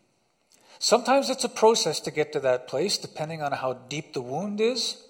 Sometimes 0.79 1.31
it's 1.31 1.45
a 1.45 1.49
process 1.49 2.01
to 2.01 2.11
get 2.11 2.33
to 2.33 2.41
that 2.41 2.69
place, 2.69 2.97
depending 2.97 3.43
on 3.43 3.53
how 3.53 3.73
deep 3.73 4.13
the 4.13 4.23
wound 4.23 4.61
is. 4.61 5.06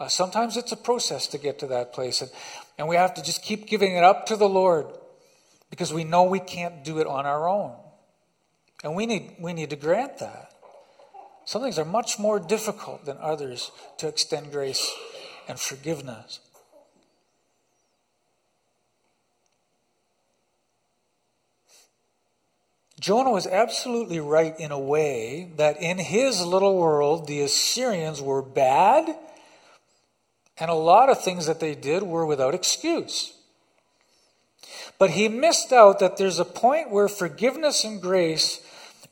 Uh, 0.00 0.08
sometimes 0.08 0.56
it's 0.56 0.72
a 0.72 0.76
process 0.76 1.26
to 1.26 1.36
get 1.36 1.58
to 1.58 1.66
that 1.66 1.92
place, 1.92 2.22
and, 2.22 2.30
and 2.78 2.88
we 2.88 2.96
have 2.96 3.12
to 3.12 3.22
just 3.22 3.42
keep 3.42 3.66
giving 3.66 3.94
it 3.94 4.02
up 4.02 4.24
to 4.24 4.34
the 4.34 4.48
Lord 4.48 4.86
because 5.68 5.92
we 5.92 6.04
know 6.04 6.24
we 6.24 6.40
can't 6.40 6.82
do 6.82 7.00
it 7.00 7.06
on 7.06 7.26
our 7.26 7.46
own. 7.46 7.76
And 8.82 8.94
we 8.94 9.04
need, 9.04 9.36
we 9.38 9.52
need 9.52 9.68
to 9.70 9.76
grant 9.76 10.16
that. 10.18 10.52
Some 11.44 11.60
things 11.60 11.78
are 11.78 11.84
much 11.84 12.18
more 12.18 12.40
difficult 12.40 13.04
than 13.04 13.18
others 13.20 13.70
to 13.98 14.08
extend 14.08 14.52
grace 14.52 14.90
and 15.46 15.60
forgiveness. 15.60 16.40
Jonah 22.98 23.30
was 23.30 23.46
absolutely 23.46 24.20
right 24.20 24.58
in 24.58 24.72
a 24.72 24.78
way 24.78 25.52
that 25.56 25.82
in 25.82 25.98
his 25.98 26.40
little 26.40 26.78
world, 26.78 27.26
the 27.26 27.40
Assyrians 27.40 28.22
were 28.22 28.42
bad, 28.42 29.14
and 30.60 30.70
a 30.70 30.74
lot 30.74 31.08
of 31.08 31.22
things 31.22 31.46
that 31.46 31.58
they 31.58 31.74
did 31.74 32.02
were 32.02 32.26
without 32.26 32.54
excuse. 32.54 33.32
But 34.98 35.10
he 35.10 35.28
missed 35.28 35.72
out 35.72 35.98
that 36.00 36.18
there's 36.18 36.38
a 36.38 36.44
point 36.44 36.90
where 36.90 37.08
forgiveness 37.08 37.84
and 37.84 38.00
grace 38.00 38.60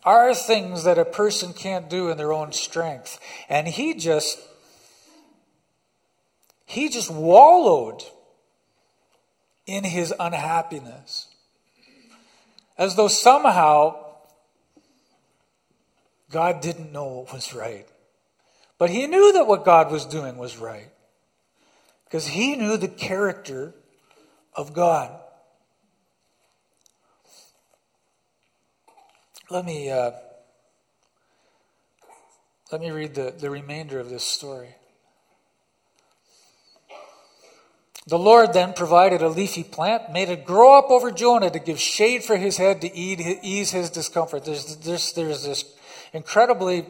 are 0.04 0.34
things 0.34 0.84
that 0.84 0.98
a 0.98 1.04
person 1.04 1.52
can't 1.54 1.88
do 1.88 2.10
in 2.10 2.18
their 2.18 2.32
own 2.32 2.52
strength. 2.52 3.18
And 3.48 3.66
he 3.66 3.94
just 3.94 4.38
he 6.66 6.90
just 6.90 7.10
wallowed 7.10 8.02
in 9.66 9.84
his 9.84 10.12
unhappiness. 10.20 11.28
As 12.76 12.94
though 12.94 13.08
somehow 13.08 13.96
God 16.30 16.60
didn't 16.60 16.92
know 16.92 17.06
what 17.06 17.32
was 17.32 17.54
right. 17.54 17.88
But 18.76 18.90
he 18.90 19.06
knew 19.06 19.32
that 19.32 19.46
what 19.46 19.64
God 19.64 19.90
was 19.90 20.04
doing 20.04 20.36
was 20.36 20.58
right. 20.58 20.90
Because 22.08 22.28
he 22.28 22.56
knew 22.56 22.78
the 22.78 22.88
character 22.88 23.74
of 24.54 24.72
God. 24.72 25.20
Let 29.50 29.66
me, 29.66 29.90
uh, 29.90 30.12
let 32.72 32.80
me 32.80 32.90
read 32.90 33.14
the, 33.14 33.34
the 33.38 33.50
remainder 33.50 34.00
of 34.00 34.08
this 34.08 34.24
story. 34.24 34.76
The 38.06 38.18
Lord 38.18 38.54
then 38.54 38.72
provided 38.72 39.20
a 39.20 39.28
leafy 39.28 39.62
plant, 39.62 40.10
made 40.10 40.30
it 40.30 40.46
grow 40.46 40.78
up 40.78 40.90
over 40.90 41.10
Jonah 41.10 41.50
to 41.50 41.58
give 41.58 41.78
shade 41.78 42.24
for 42.24 42.36
his 42.36 42.56
head 42.56 42.80
to 42.80 42.96
ease 42.96 43.70
his 43.70 43.90
discomfort. 43.90 44.46
There's, 44.46 44.76
there's, 44.76 45.12
there's 45.12 45.44
this 45.44 45.64
incredibly 46.14 46.86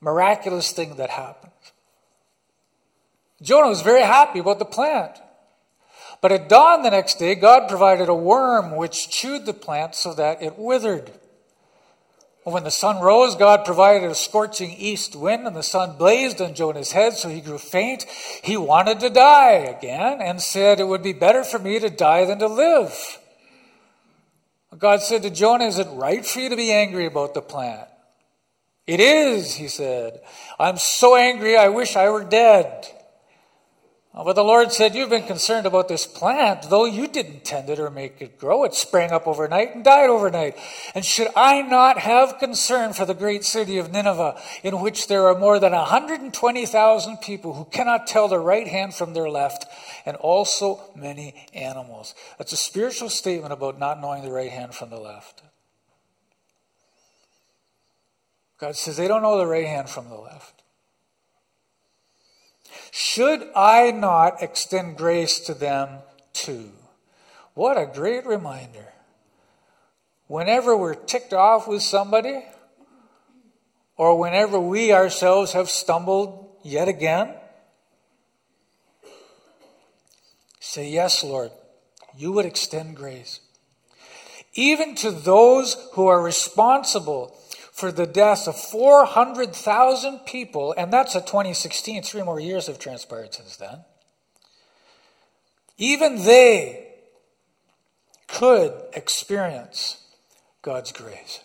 miraculous 0.00 0.72
thing 0.72 0.96
that 0.96 1.10
happens. 1.10 1.52
Jonah 3.46 3.68
was 3.68 3.82
very 3.82 4.02
happy 4.02 4.40
about 4.40 4.58
the 4.58 4.64
plant. 4.64 5.20
But 6.20 6.32
at 6.32 6.48
dawn 6.48 6.82
the 6.82 6.90
next 6.90 7.20
day, 7.20 7.36
God 7.36 7.68
provided 7.68 8.08
a 8.08 8.14
worm 8.14 8.74
which 8.74 9.08
chewed 9.08 9.46
the 9.46 9.54
plant 9.54 9.94
so 9.94 10.12
that 10.14 10.42
it 10.42 10.58
withered. 10.58 11.12
When 12.42 12.64
the 12.64 12.72
sun 12.72 13.00
rose, 13.00 13.36
God 13.36 13.64
provided 13.64 14.10
a 14.10 14.14
scorching 14.16 14.72
east 14.72 15.14
wind, 15.14 15.46
and 15.46 15.54
the 15.54 15.62
sun 15.62 15.96
blazed 15.96 16.40
on 16.40 16.54
Jonah's 16.54 16.90
head, 16.90 17.12
so 17.12 17.28
he 17.28 17.40
grew 17.40 17.58
faint. 17.58 18.04
He 18.42 18.56
wanted 18.56 18.98
to 19.00 19.10
die 19.10 19.76
again 19.76 20.20
and 20.20 20.40
said, 20.40 20.80
It 20.80 20.88
would 20.88 21.02
be 21.02 21.12
better 21.12 21.44
for 21.44 21.60
me 21.60 21.78
to 21.78 21.90
die 21.90 22.24
than 22.24 22.40
to 22.40 22.48
live. 22.48 23.18
God 24.76 25.02
said 25.02 25.22
to 25.22 25.30
Jonah, 25.30 25.66
Is 25.66 25.78
it 25.78 25.88
right 25.92 26.26
for 26.26 26.40
you 26.40 26.48
to 26.48 26.56
be 26.56 26.72
angry 26.72 27.06
about 27.06 27.34
the 27.34 27.42
plant? 27.42 27.88
It 28.88 29.00
is, 29.00 29.54
he 29.54 29.68
said. 29.68 30.20
I'm 30.58 30.78
so 30.78 31.14
angry, 31.14 31.56
I 31.56 31.68
wish 31.68 31.94
I 31.94 32.10
were 32.10 32.24
dead. 32.24 32.86
Uh, 34.16 34.24
but 34.24 34.32
the 34.32 34.42
Lord 34.42 34.72
said, 34.72 34.94
You've 34.94 35.10
been 35.10 35.26
concerned 35.26 35.66
about 35.66 35.88
this 35.88 36.06
plant, 36.06 36.70
though 36.70 36.86
you 36.86 37.06
didn't 37.06 37.44
tend 37.44 37.68
it 37.68 37.78
or 37.78 37.90
make 37.90 38.22
it 38.22 38.38
grow. 38.38 38.64
It 38.64 38.72
sprang 38.72 39.10
up 39.12 39.26
overnight 39.26 39.74
and 39.74 39.84
died 39.84 40.08
overnight. 40.08 40.56
And 40.94 41.04
should 41.04 41.28
I 41.36 41.60
not 41.60 41.98
have 41.98 42.38
concern 42.38 42.94
for 42.94 43.04
the 43.04 43.12
great 43.12 43.44
city 43.44 43.76
of 43.76 43.92
Nineveh, 43.92 44.40
in 44.62 44.80
which 44.80 45.08
there 45.08 45.26
are 45.26 45.38
more 45.38 45.58
than 45.58 45.72
120,000 45.72 47.18
people 47.18 47.52
who 47.52 47.66
cannot 47.66 48.06
tell 48.06 48.26
their 48.26 48.40
right 48.40 48.66
hand 48.66 48.94
from 48.94 49.12
their 49.12 49.28
left, 49.28 49.66
and 50.06 50.16
also 50.16 50.80
many 50.96 51.34
animals? 51.52 52.14
That's 52.38 52.52
a 52.52 52.56
spiritual 52.56 53.10
statement 53.10 53.52
about 53.52 53.78
not 53.78 54.00
knowing 54.00 54.22
the 54.22 54.32
right 54.32 54.50
hand 54.50 54.74
from 54.74 54.88
the 54.88 54.98
left. 54.98 55.42
God 58.58 58.76
says 58.76 58.96
they 58.96 59.08
don't 59.08 59.20
know 59.20 59.36
the 59.36 59.46
right 59.46 59.66
hand 59.66 59.90
from 59.90 60.08
the 60.08 60.16
left. 60.16 60.55
Should 62.98 63.50
I 63.54 63.90
not 63.90 64.42
extend 64.42 64.96
grace 64.96 65.38
to 65.40 65.52
them 65.52 65.98
too? 66.32 66.70
What 67.52 67.76
a 67.76 67.84
great 67.84 68.24
reminder. 68.24 68.94
Whenever 70.28 70.74
we're 70.74 70.94
ticked 70.94 71.34
off 71.34 71.68
with 71.68 71.82
somebody, 71.82 72.42
or 73.98 74.18
whenever 74.18 74.58
we 74.58 74.94
ourselves 74.94 75.52
have 75.52 75.68
stumbled 75.68 76.48
yet 76.62 76.88
again, 76.88 77.34
say, 80.58 80.88
Yes, 80.88 81.22
Lord, 81.22 81.50
you 82.16 82.32
would 82.32 82.46
extend 82.46 82.96
grace. 82.96 83.40
Even 84.54 84.94
to 84.94 85.10
those 85.10 85.76
who 85.92 86.06
are 86.06 86.22
responsible 86.22 87.36
for 87.76 87.92
the 87.92 88.06
deaths 88.06 88.48
of 88.48 88.56
400,000 88.56 90.20
people, 90.20 90.74
and 90.78 90.90
that's 90.90 91.14
a 91.14 91.20
2016. 91.20 92.02
Three 92.04 92.22
more 92.22 92.40
years 92.40 92.68
have 92.68 92.78
transpired 92.78 93.34
since 93.34 93.56
then. 93.56 93.84
Even 95.76 96.24
they 96.24 96.94
could 98.28 98.72
experience 98.94 100.02
God's 100.62 100.90
grace. 100.90 101.42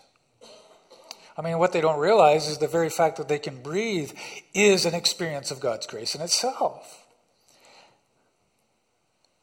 I 1.37 1.41
mean, 1.41 1.59
what 1.59 1.73
they 1.73 1.81
don't 1.81 1.99
realize 1.99 2.47
is 2.47 2.59
the 2.59 2.67
very 2.67 2.89
fact 2.89 3.17
that 3.17 3.27
they 3.27 3.39
can 3.39 3.61
breathe 3.61 4.13
is 4.53 4.85
an 4.85 4.93
experience 4.93 5.51
of 5.51 5.59
God's 5.59 5.85
grace 5.85 6.15
in 6.15 6.21
itself. 6.21 7.05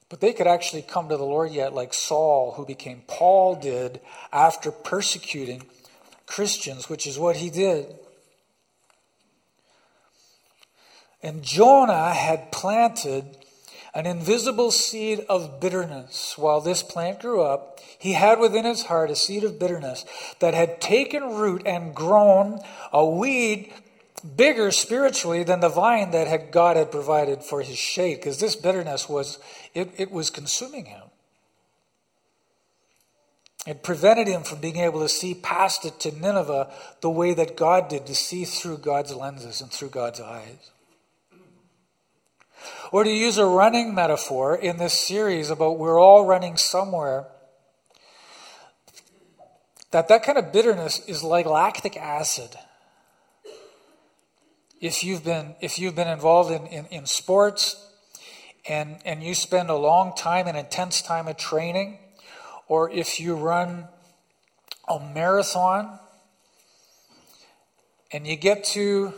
But 0.08 0.22
they 0.22 0.32
could 0.32 0.46
actually 0.46 0.82
come 0.82 1.10
to 1.10 1.18
the 1.18 1.24
Lord 1.24 1.52
yet, 1.52 1.74
like 1.74 1.92
Saul, 1.92 2.52
who 2.52 2.64
became 2.64 3.02
Paul 3.06 3.56
did 3.56 4.00
after 4.32 4.70
persecuting 4.70 5.66
Christians, 6.28 6.88
which 6.88 7.06
is 7.06 7.18
what 7.18 7.36
he 7.36 7.50
did. 7.50 7.96
And 11.22 11.42
Jonah 11.42 12.14
had 12.14 12.52
planted 12.52 13.38
an 13.94 14.06
invisible 14.06 14.70
seed 14.70 15.24
of 15.28 15.58
bitterness. 15.58 16.34
While 16.36 16.60
this 16.60 16.82
plant 16.82 17.20
grew 17.20 17.42
up, 17.42 17.80
he 17.98 18.12
had 18.12 18.38
within 18.38 18.64
his 18.64 18.84
heart 18.84 19.10
a 19.10 19.16
seed 19.16 19.42
of 19.42 19.58
bitterness 19.58 20.04
that 20.38 20.54
had 20.54 20.80
taken 20.80 21.34
root 21.34 21.62
and 21.66 21.94
grown 21.94 22.60
a 22.92 23.04
weed 23.04 23.72
bigger 24.36 24.70
spiritually 24.70 25.42
than 25.42 25.60
the 25.60 25.68
vine 25.68 26.10
that 26.10 26.28
had 26.28 26.52
God 26.52 26.76
had 26.76 26.92
provided 26.92 27.42
for 27.42 27.62
his 27.62 27.78
shade, 27.78 28.16
because 28.16 28.38
this 28.38 28.54
bitterness 28.54 29.08
was 29.08 29.38
it, 29.74 29.90
it 29.96 30.10
was 30.12 30.30
consuming 30.30 30.84
him. 30.84 31.07
It 33.68 33.82
prevented 33.82 34.28
him 34.28 34.44
from 34.44 34.60
being 34.60 34.78
able 34.78 35.00
to 35.00 35.10
see 35.10 35.34
past 35.34 35.84
it 35.84 36.00
to 36.00 36.10
Nineveh 36.10 36.72
the 37.02 37.10
way 37.10 37.34
that 37.34 37.54
God 37.54 37.90
did, 37.90 38.06
to 38.06 38.14
see 38.14 38.46
through 38.46 38.78
God's 38.78 39.14
lenses 39.14 39.60
and 39.60 39.70
through 39.70 39.90
God's 39.90 40.22
eyes. 40.22 40.70
Or 42.90 43.04
to 43.04 43.10
use 43.10 43.36
a 43.36 43.44
running 43.44 43.94
metaphor 43.94 44.56
in 44.56 44.78
this 44.78 44.94
series 44.94 45.50
about 45.50 45.78
we're 45.78 46.00
all 46.00 46.24
running 46.24 46.56
somewhere, 46.56 47.26
that 49.90 50.08
that 50.08 50.22
kind 50.22 50.38
of 50.38 50.50
bitterness 50.50 51.06
is 51.06 51.22
like 51.22 51.44
lactic 51.44 51.94
acid. 51.98 52.56
If 54.80 55.04
you've 55.04 55.24
been, 55.24 55.56
if 55.60 55.78
you've 55.78 55.94
been 55.94 56.08
involved 56.08 56.52
in, 56.52 56.66
in, 56.68 56.86
in 56.86 57.04
sports 57.04 57.86
and, 58.66 58.96
and 59.04 59.22
you 59.22 59.34
spend 59.34 59.68
a 59.68 59.76
long 59.76 60.16
time, 60.16 60.46
an 60.46 60.56
intense 60.56 61.02
time 61.02 61.28
of 61.28 61.36
training, 61.36 61.98
or 62.68 62.90
if 62.90 63.18
you 63.18 63.34
run 63.34 63.88
a 64.88 65.00
marathon 65.14 65.98
and 68.12 68.26
you 68.26 68.36
get 68.36 68.64
to 68.64 69.12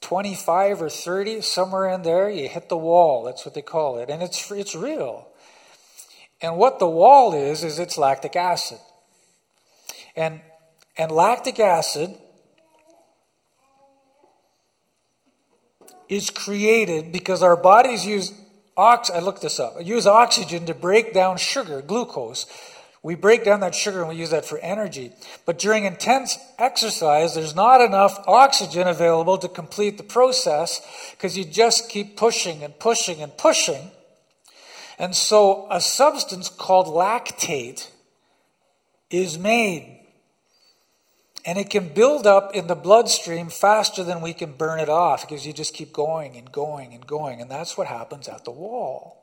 25 0.00 0.82
or 0.82 0.88
30, 0.88 1.40
somewhere 1.40 1.88
in 1.90 2.02
there, 2.02 2.30
you 2.30 2.48
hit 2.48 2.68
the 2.68 2.76
wall. 2.76 3.24
That's 3.24 3.44
what 3.44 3.54
they 3.54 3.62
call 3.62 3.98
it. 3.98 4.08
And 4.08 4.22
it's, 4.22 4.50
it's 4.52 4.74
real. 4.74 5.28
And 6.40 6.56
what 6.56 6.78
the 6.78 6.88
wall 6.88 7.34
is, 7.34 7.64
is 7.64 7.78
it's 7.78 7.98
lactic 7.98 8.36
acid. 8.36 8.78
And, 10.14 10.40
and 10.96 11.10
lactic 11.10 11.58
acid 11.58 12.16
is 16.08 16.30
created 16.30 17.10
because 17.10 17.42
our 17.42 17.56
bodies 17.56 18.06
use 18.06 18.32
Ox, 18.76 19.08
I 19.10 19.20
looked 19.20 19.42
this 19.42 19.58
up. 19.58 19.74
Use 19.82 20.06
oxygen 20.06 20.66
to 20.66 20.74
break 20.74 21.14
down 21.14 21.38
sugar, 21.38 21.80
glucose. 21.80 22.46
We 23.02 23.14
break 23.14 23.44
down 23.44 23.60
that 23.60 23.74
sugar 23.74 24.00
and 24.00 24.08
we 24.08 24.16
use 24.16 24.30
that 24.30 24.44
for 24.44 24.58
energy. 24.58 25.12
But 25.44 25.58
during 25.58 25.84
intense 25.84 26.36
exercise, 26.58 27.34
there's 27.34 27.54
not 27.54 27.80
enough 27.80 28.22
oxygen 28.26 28.88
available 28.88 29.38
to 29.38 29.48
complete 29.48 29.96
the 29.96 30.02
process 30.02 30.80
because 31.12 31.38
you 31.38 31.44
just 31.44 31.88
keep 31.88 32.16
pushing 32.16 32.64
and 32.64 32.76
pushing 32.78 33.22
and 33.22 33.36
pushing. 33.38 33.92
And 34.98 35.14
so 35.14 35.68
a 35.70 35.80
substance 35.80 36.48
called 36.48 36.88
lactate 36.88 37.90
is 39.10 39.38
made 39.38 39.95
and 41.46 41.58
it 41.58 41.70
can 41.70 41.88
build 41.88 42.26
up 42.26 42.54
in 42.56 42.66
the 42.66 42.74
bloodstream 42.74 43.48
faster 43.48 44.02
than 44.02 44.20
we 44.20 44.34
can 44.34 44.52
burn 44.52 44.80
it 44.80 44.88
off 44.88 45.22
because 45.22 45.46
you 45.46 45.52
just 45.52 45.72
keep 45.72 45.92
going 45.92 46.36
and 46.36 46.50
going 46.50 46.92
and 46.92 47.06
going. 47.06 47.40
And 47.40 47.48
that's 47.48 47.78
what 47.78 47.86
happens 47.86 48.26
at 48.26 48.44
the 48.44 48.50
wall. 48.50 49.22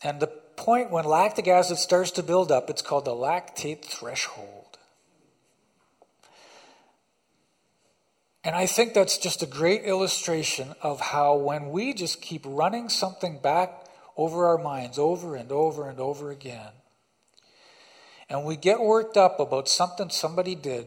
And 0.00 0.20
the 0.20 0.28
point 0.28 0.92
when 0.92 1.04
lactic 1.04 1.48
acid 1.48 1.78
starts 1.78 2.12
to 2.12 2.22
build 2.22 2.52
up, 2.52 2.70
it's 2.70 2.82
called 2.82 3.04
the 3.04 3.10
lactate 3.10 3.84
threshold. 3.84 4.78
And 8.44 8.54
I 8.54 8.66
think 8.66 8.94
that's 8.94 9.18
just 9.18 9.42
a 9.42 9.46
great 9.46 9.82
illustration 9.82 10.74
of 10.82 11.00
how 11.00 11.34
when 11.34 11.70
we 11.70 11.92
just 11.94 12.22
keep 12.22 12.42
running 12.46 12.88
something 12.88 13.38
back 13.38 13.86
over 14.16 14.46
our 14.46 14.56
minds 14.56 14.98
over 14.98 15.34
and 15.34 15.50
over 15.50 15.88
and 15.88 15.98
over 15.98 16.30
again. 16.30 16.70
And 18.30 18.44
we 18.44 18.56
get 18.56 18.80
worked 18.80 19.16
up 19.16 19.40
about 19.40 19.68
something 19.68 20.08
somebody 20.08 20.54
did. 20.54 20.86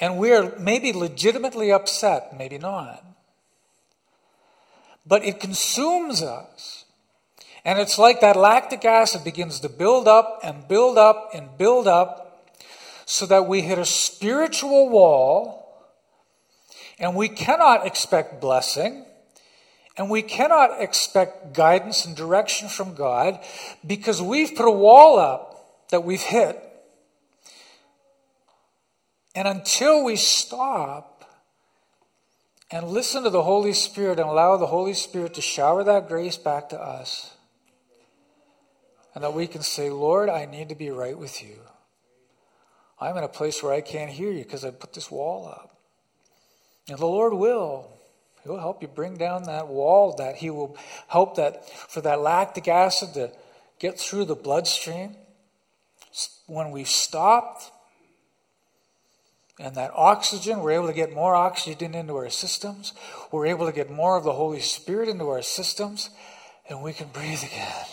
And 0.00 0.18
we're 0.18 0.58
maybe 0.58 0.92
legitimately 0.92 1.72
upset, 1.72 2.36
maybe 2.36 2.58
not. 2.58 3.04
But 5.06 5.24
it 5.24 5.38
consumes 5.40 6.22
us. 6.22 6.84
And 7.64 7.78
it's 7.78 7.98
like 7.98 8.20
that 8.20 8.36
lactic 8.36 8.84
acid 8.84 9.24
begins 9.24 9.60
to 9.60 9.68
build 9.68 10.08
up 10.08 10.40
and 10.42 10.66
build 10.66 10.98
up 10.98 11.30
and 11.32 11.56
build 11.56 11.86
up 11.86 12.48
so 13.06 13.24
that 13.26 13.46
we 13.46 13.62
hit 13.62 13.78
a 13.78 13.86
spiritual 13.86 14.88
wall 14.88 15.86
and 16.98 17.14
we 17.14 17.28
cannot 17.28 17.86
expect 17.86 18.40
blessing 18.40 19.04
and 19.96 20.10
we 20.10 20.22
cannot 20.22 20.80
expect 20.80 21.54
guidance 21.54 22.04
and 22.04 22.14
direction 22.14 22.68
from 22.68 22.94
God 22.94 23.40
because 23.86 24.20
we've 24.20 24.54
put 24.54 24.66
a 24.66 24.70
wall 24.70 25.18
up 25.18 25.47
that 25.90 26.04
we've 26.04 26.22
hit. 26.22 26.62
And 29.34 29.46
until 29.46 30.04
we 30.04 30.16
stop 30.16 31.24
and 32.70 32.88
listen 32.88 33.22
to 33.22 33.30
the 33.30 33.42
Holy 33.42 33.72
Spirit 33.72 34.18
and 34.18 34.28
allow 34.28 34.56
the 34.56 34.66
Holy 34.66 34.94
Spirit 34.94 35.34
to 35.34 35.40
shower 35.40 35.84
that 35.84 36.08
grace 36.08 36.36
back 36.36 36.68
to 36.70 36.80
us, 36.80 37.34
and 39.14 39.24
that 39.24 39.34
we 39.34 39.46
can 39.46 39.62
say, 39.62 39.90
Lord, 39.90 40.28
I 40.28 40.44
need 40.44 40.68
to 40.68 40.74
be 40.74 40.90
right 40.90 41.18
with 41.18 41.42
you. 41.42 41.56
I'm 43.00 43.16
in 43.16 43.24
a 43.24 43.28
place 43.28 43.62
where 43.62 43.72
I 43.72 43.80
can't 43.80 44.10
hear 44.10 44.30
you 44.30 44.42
because 44.42 44.64
I 44.64 44.70
put 44.70 44.92
this 44.92 45.10
wall 45.10 45.46
up. 45.46 45.76
And 46.88 46.98
the 46.98 47.06
Lord 47.06 47.32
will. 47.34 47.90
He'll 48.44 48.58
help 48.58 48.82
you 48.82 48.88
bring 48.88 49.16
down 49.16 49.44
that 49.44 49.68
wall, 49.68 50.14
that 50.16 50.36
He 50.36 50.50
will 50.50 50.76
help 51.06 51.36
that 51.36 51.68
for 51.68 52.00
that 52.00 52.20
lactic 52.20 52.68
acid 52.68 53.14
to 53.14 53.32
get 53.78 53.98
through 53.98 54.24
the 54.24 54.34
bloodstream. 54.34 55.16
When 56.46 56.70
we've 56.70 56.88
stopped 56.88 57.70
and 59.58 59.74
that 59.74 59.90
oxygen, 59.94 60.60
we're 60.60 60.72
able 60.72 60.86
to 60.86 60.92
get 60.92 61.12
more 61.12 61.34
oxygen 61.34 61.94
into 61.94 62.16
our 62.16 62.30
systems. 62.30 62.92
We're 63.32 63.46
able 63.46 63.66
to 63.66 63.72
get 63.72 63.90
more 63.90 64.16
of 64.16 64.24
the 64.24 64.32
Holy 64.32 64.60
Spirit 64.60 65.08
into 65.08 65.28
our 65.28 65.42
systems, 65.42 66.10
and 66.68 66.82
we 66.82 66.92
can 66.92 67.08
breathe 67.08 67.42
again 67.42 67.86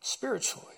spiritually. 0.00 0.74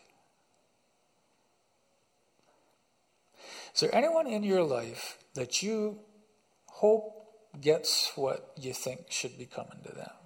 Is 3.74 3.80
there 3.80 3.94
anyone 3.94 4.26
in 4.26 4.42
your 4.42 4.62
life 4.62 5.18
that 5.34 5.62
you 5.62 5.98
hope 6.66 7.12
gets 7.60 8.12
what 8.16 8.52
you 8.56 8.72
think 8.72 9.10
should 9.10 9.36
be 9.36 9.46
coming 9.46 9.80
to 9.84 9.92
them? 9.92 10.25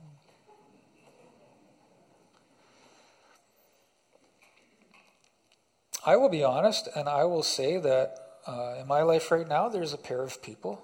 I 6.04 6.16
will 6.16 6.28
be 6.28 6.42
honest 6.42 6.88
and 6.94 7.08
I 7.08 7.24
will 7.24 7.42
say 7.42 7.78
that 7.78 8.16
uh, 8.46 8.76
in 8.80 8.86
my 8.86 9.02
life 9.02 9.30
right 9.30 9.46
now, 9.46 9.68
there's 9.68 9.92
a 9.92 9.98
pair 9.98 10.22
of 10.22 10.42
people 10.42 10.82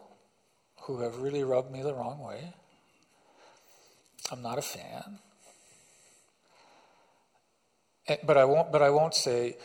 who 0.82 1.00
have 1.00 1.18
really 1.18 1.42
rubbed 1.42 1.70
me 1.70 1.82
the 1.82 1.94
wrong 1.94 2.20
way. 2.20 2.52
I'm 4.30 4.42
not 4.42 4.58
a 4.58 4.62
fan. 4.62 5.18
Eh, 8.08 8.16
but 8.24 8.36
I 8.36 8.44
won't. 8.44 8.70
But 8.70 8.82
I 8.82 8.90
won't 8.90 9.14
say, 9.14 9.56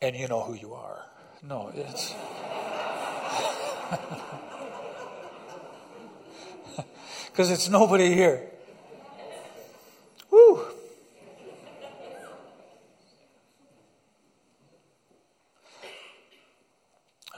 and 0.00 0.16
you 0.16 0.28
know 0.28 0.42
who 0.42 0.54
you 0.54 0.74
are. 0.74 1.04
No, 1.42 1.70
it's. 1.74 2.14
Because 7.32 7.50
it's 7.52 7.68
nobody 7.68 8.12
here. 8.12 8.49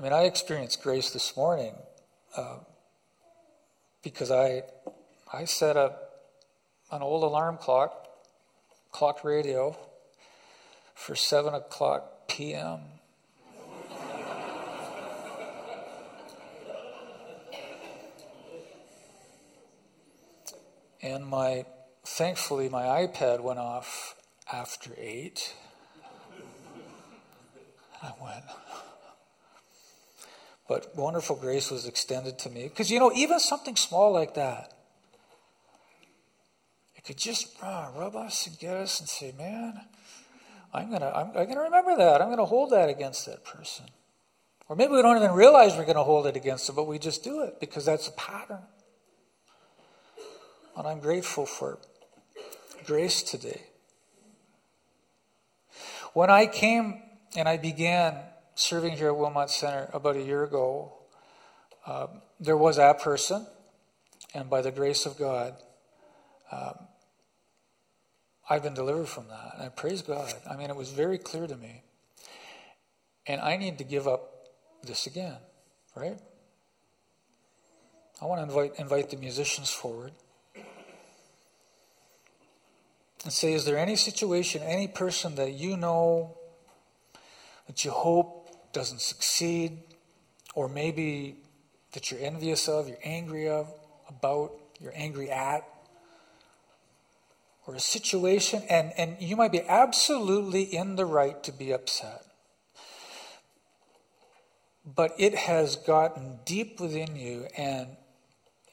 I 0.03 0.05
mean, 0.05 0.15
I 0.15 0.25
experienced 0.25 0.83
grace 0.83 1.11
this 1.11 1.37
morning 1.37 1.77
uh, 2.37 2.57
because 4.03 4.33
I, 4.33 4.65
I 5.33 5.45
set 5.45 5.77
up 5.77 6.25
an 6.91 7.03
old 7.03 7.23
alarm 7.23 7.57
clock, 7.57 8.09
clock 8.91 9.23
radio, 9.23 9.77
for 10.97 11.15
7 11.15 11.55
o'clock 11.55 12.27
p.m. 12.27 12.81
and 21.01 21.25
my 21.25 21.65
thankfully 22.05 22.69
my 22.69 23.07
iPad 23.07 23.39
went 23.39 23.61
off 23.61 24.17
after 24.53 24.91
8. 24.99 25.55
I 28.03 28.13
went. 28.21 28.45
But 30.73 30.97
wonderful 30.97 31.37
grace 31.37 31.71
was 31.71 31.85
extended 31.85 32.39
to 32.39 32.49
me. 32.49 32.63
Because, 32.63 32.91
you 32.91 32.99
know, 32.99 33.13
even 33.15 33.39
something 33.39 33.77
small 33.77 34.11
like 34.11 34.33
that, 34.37 34.73
it 36.97 37.05
could 37.05 37.19
just 37.19 37.63
uh, 37.63 37.91
rub 37.95 38.17
us 38.17 38.47
and 38.47 38.59
get 38.59 38.75
us 38.79 38.99
and 38.99 39.07
say, 39.07 39.35
man, 39.37 39.83
I'm 40.73 40.89
going 40.89 41.03
to 41.03 41.15
I'm, 41.15 41.27
I'm 41.27 41.35
going 41.35 41.57
to 41.57 41.65
remember 41.65 41.95
that. 41.99 42.23
I'm 42.23 42.29
going 42.29 42.39
to 42.39 42.47
hold 42.47 42.71
that 42.71 42.89
against 42.89 43.27
that 43.27 43.45
person. 43.45 43.85
Or 44.67 44.75
maybe 44.75 44.93
we 44.93 45.03
don't 45.03 45.19
even 45.19 45.33
realize 45.33 45.77
we're 45.77 45.85
going 45.85 45.97
to 45.97 46.05
hold 46.05 46.27
it 46.27 46.37
against 46.37 46.67
them, 46.69 46.77
but 46.77 46.87
we 46.87 46.99
just 46.99 47.23
do 47.23 47.43
it 47.43 47.61
because 47.61 47.85
that's 47.85 48.09
a 48.09 48.13
pattern. 48.13 48.63
And 50.75 50.87
I'm 50.87 51.01
grateful 51.01 51.45
for 51.45 51.81
grace 52.87 53.23
today. 53.23 53.61
When 56.15 56.31
I 56.31 56.47
came 56.47 57.03
and 57.37 57.47
I 57.47 57.59
began 57.59 58.17
serving 58.55 58.97
here 58.97 59.09
at 59.09 59.17
Wilmot 59.17 59.51
Center 59.51 59.89
about 59.93 60.17
a 60.17 60.23
year 60.23 60.45
ago, 60.45 60.93
uh, 61.87 62.07
there 62.39 62.57
was 62.57 62.77
that 62.77 63.01
person, 63.01 63.47
and 64.35 64.49
by 64.49 64.63
the 64.63 64.71
grace 64.71 65.07
of 65.07 65.19
God, 65.19 65.55
um, 66.51 66.75
I've 68.49 68.63
been 68.63 68.75
delivered 68.75 69.09
from 69.09 69.29
that. 69.29 69.55
And 69.55 69.63
I 69.65 69.69
praise 69.69 70.03
God. 70.03 70.33
I 70.49 70.57
mean, 70.57 70.69
it 70.69 70.77
was 70.77 70.91
very 70.91 71.19
clear 71.19 71.47
to 71.47 71.57
me. 71.57 71.83
And 73.27 73.41
I 73.41 73.57
need 73.57 73.79
to 73.79 73.85
give 73.85 74.07
up 74.09 74.49
this 74.83 75.07
again, 75.07 75.37
right? 75.97 76.19
I 78.21 78.27
want 78.27 78.41
to 78.41 78.43
invite, 78.43 78.79
invite 78.79 79.11
the 79.11 79.17
musicians 79.17 79.71
forward 79.71 80.13
and 83.25 83.33
say, 83.33 83.53
Is 83.53 83.65
there 83.65 83.79
any 83.79 83.97
situation, 83.97 84.63
any 84.63 84.89
person 84.89 85.37
that 85.37 85.53
you 85.53 85.77
know 85.77 86.37
that 87.67 87.85
you 87.85 87.91
hope 87.91 88.42
doesn't 88.73 89.01
succeed, 89.01 89.79
or 90.55 90.69
maybe 90.69 91.37
that 91.93 92.11
you're 92.11 92.21
envious 92.21 92.69
of, 92.69 92.89
you're 92.89 92.99
angry 93.05 93.49
of, 93.49 93.73
about, 94.09 94.53
you're 94.81 94.93
angry 94.95 95.31
at? 95.31 95.65
or 97.67 97.75
a 97.75 97.81
situation, 97.81 98.63
and, 98.69 98.93
and 98.97 99.17
you 99.21 99.37
might 99.37 99.53
be 99.53 99.63
absolutely 99.63 100.63
in 100.63 100.97
the 100.97 101.07
right 101.07 101.43
to 101.45 101.53
be 101.53 101.73
upset. 101.73 102.25
But 104.85 105.13
it 105.17 105.35
has 105.35 105.77
gotten 105.77 106.41
deep 106.45 106.81
within 106.81 107.15
you 107.15 107.47
and 107.57 107.89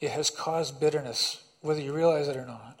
it 0.00 0.10
has 0.10 0.28
caused 0.28 0.80
bitterness, 0.80 1.44
whether 1.60 1.80
you 1.80 1.92
realize 1.92 2.26
it 2.26 2.36
or 2.36 2.46
not. 2.46 2.80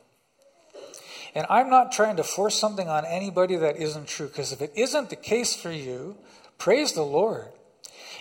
And 1.32 1.46
I'm 1.48 1.70
not 1.70 1.92
trying 1.92 2.16
to 2.16 2.24
force 2.24 2.56
something 2.56 2.88
on 2.88 3.04
anybody 3.04 3.54
that 3.54 3.76
isn't 3.76 4.08
true, 4.08 4.26
because 4.26 4.50
if 4.50 4.60
it 4.60 4.72
isn't 4.74 5.10
the 5.10 5.16
case 5.16 5.54
for 5.54 5.70
you, 5.70 6.16
praise 6.60 6.92
the 6.92 7.02
Lord. 7.02 7.48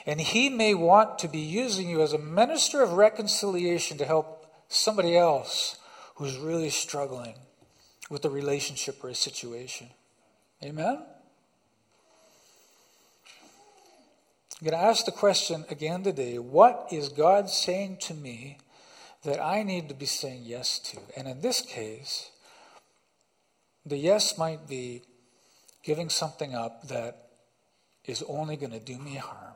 And 0.08 0.20
He 0.20 0.50
may 0.50 0.74
want 0.74 1.20
to 1.20 1.28
be 1.28 1.40
using 1.40 1.88
you 1.88 2.02
as 2.02 2.14
a 2.14 2.18
minister 2.18 2.82
of 2.82 2.94
reconciliation 2.94 4.00
to 4.00 4.06
help 4.06 4.48
somebody 4.70 5.16
else 5.16 5.78
who's 6.16 6.38
really 6.38 6.72
struggling 6.72 7.36
with 8.10 8.26
a 8.26 8.30
relationship 8.30 9.04
or 9.04 9.10
a 9.10 9.16
situation. 9.16 9.90
Amen? 10.64 11.04
I'm 14.62 14.66
going 14.68 14.78
to 14.78 14.86
ask 14.86 15.06
the 15.06 15.12
question 15.12 15.64
again 15.70 16.04
today 16.04 16.38
what 16.40 16.88
is 16.92 17.10
God 17.10 17.50
saying 17.50 17.98
to 18.02 18.14
me 18.14 18.58
that 19.24 19.42
I 19.42 19.64
need 19.64 19.88
to 19.90 19.96
be 19.96 20.06
saying 20.06 20.42
yes 20.44 20.80
to? 20.80 20.98
And 21.16 21.28
in 21.28 21.42
this 21.42 21.62
case, 21.62 22.32
the 23.86 23.98
yes 23.98 24.38
might 24.38 24.68
be 24.68 25.04
giving 25.84 26.10
something 26.10 26.54
up 26.54 26.88
that 26.90 27.29
is 28.06 28.24
only 28.28 28.56
going 28.56 28.72
to 28.72 28.80
do 28.80 28.98
me 28.98 29.16
harm. 29.16 29.54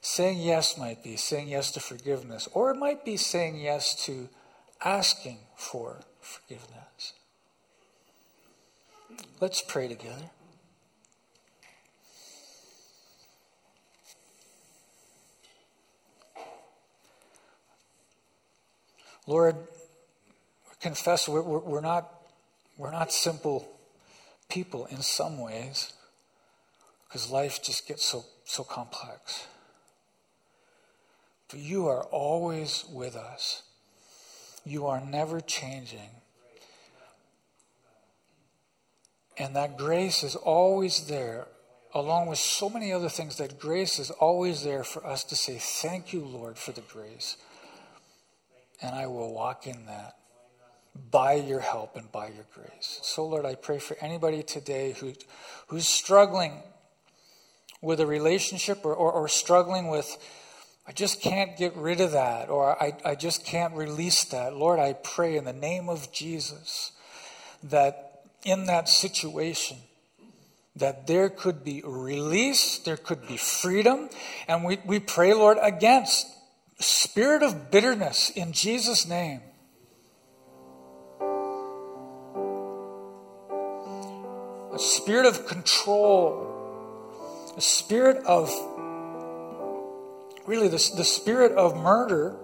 Saying 0.00 0.38
yes 0.40 0.78
might 0.78 1.02
be 1.04 1.16
saying 1.16 1.48
yes 1.48 1.70
to 1.72 1.80
forgiveness, 1.80 2.48
or 2.52 2.70
it 2.70 2.76
might 2.76 3.04
be 3.04 3.16
saying 3.16 3.56
yes 3.56 3.94
to 4.06 4.28
asking 4.82 5.38
for 5.56 6.00
forgiveness. 6.20 7.12
Let's 9.40 9.60
pray 9.60 9.88
together. 9.88 10.30
Lord, 19.26 19.56
confess 20.80 21.28
we're, 21.28 21.42
we're 21.42 21.80
not 21.80 22.08
We're 22.80 22.92
not 22.92 23.12
simple 23.12 23.68
people 24.48 24.86
in 24.86 25.02
some 25.02 25.38
ways 25.38 25.92
because 27.10 27.28
life 27.28 27.60
just 27.60 27.88
gets 27.88 28.04
so, 28.04 28.24
so 28.44 28.62
complex. 28.62 29.48
But 31.48 31.58
you 31.58 31.88
are 31.88 32.04
always 32.04 32.84
with 32.88 33.16
us. 33.16 33.64
You 34.64 34.86
are 34.86 35.00
never 35.00 35.40
changing. 35.40 36.10
And 39.36 39.56
that 39.56 39.76
grace 39.76 40.22
is 40.22 40.36
always 40.36 41.08
there, 41.08 41.48
along 41.92 42.28
with 42.28 42.38
so 42.38 42.70
many 42.70 42.92
other 42.92 43.08
things, 43.08 43.38
that 43.38 43.58
grace 43.58 43.98
is 43.98 44.12
always 44.12 44.62
there 44.62 44.84
for 44.84 45.04
us 45.04 45.24
to 45.24 45.34
say, 45.34 45.56
Thank 45.58 46.12
you, 46.12 46.20
Lord, 46.20 46.58
for 46.58 46.70
the 46.70 46.82
grace. 46.82 47.36
And 48.80 48.94
I 48.94 49.08
will 49.08 49.34
walk 49.34 49.66
in 49.66 49.86
that 49.86 50.16
by 51.10 51.34
your 51.34 51.60
help 51.60 51.96
and 51.96 52.12
by 52.12 52.28
your 52.28 52.46
grace. 52.54 53.00
So, 53.02 53.26
Lord, 53.26 53.44
I 53.44 53.56
pray 53.56 53.80
for 53.80 53.96
anybody 54.00 54.44
today 54.44 54.92
who, 54.92 55.14
who's 55.66 55.88
struggling 55.88 56.62
with 57.80 58.00
a 58.00 58.06
relationship 58.06 58.84
or, 58.84 58.94
or, 58.94 59.12
or 59.12 59.28
struggling 59.28 59.88
with, 59.88 60.18
I 60.86 60.92
just 60.92 61.20
can't 61.20 61.56
get 61.56 61.76
rid 61.76 62.00
of 62.00 62.12
that, 62.12 62.48
or 62.50 62.82
I, 62.82 62.94
I 63.04 63.14
just 63.14 63.44
can't 63.44 63.74
release 63.74 64.24
that. 64.24 64.56
Lord, 64.56 64.78
I 64.80 64.94
pray 64.94 65.36
in 65.36 65.44
the 65.44 65.52
name 65.52 65.88
of 65.88 66.10
Jesus 66.12 66.92
that 67.62 68.22
in 68.44 68.66
that 68.66 68.88
situation 68.88 69.76
that 70.76 71.06
there 71.06 71.28
could 71.28 71.62
be 71.64 71.82
release, 71.84 72.78
there 72.78 72.96
could 72.96 73.26
be 73.26 73.36
freedom, 73.36 74.08
and 74.48 74.64
we, 74.64 74.78
we 74.84 74.98
pray, 74.98 75.34
Lord, 75.34 75.58
against 75.60 76.26
spirit 76.78 77.42
of 77.42 77.70
bitterness 77.70 78.30
in 78.30 78.52
Jesus' 78.52 79.06
name. 79.06 79.40
A 84.72 84.78
spirit 84.78 85.26
of 85.26 85.46
control, 85.46 86.59
a 87.56 87.60
spirit 87.60 88.18
of 88.26 88.48
really 90.46 90.68
the, 90.68 90.92
the 90.96 91.04
spirit 91.04 91.52
of 91.52 91.76
murder. 91.76 92.36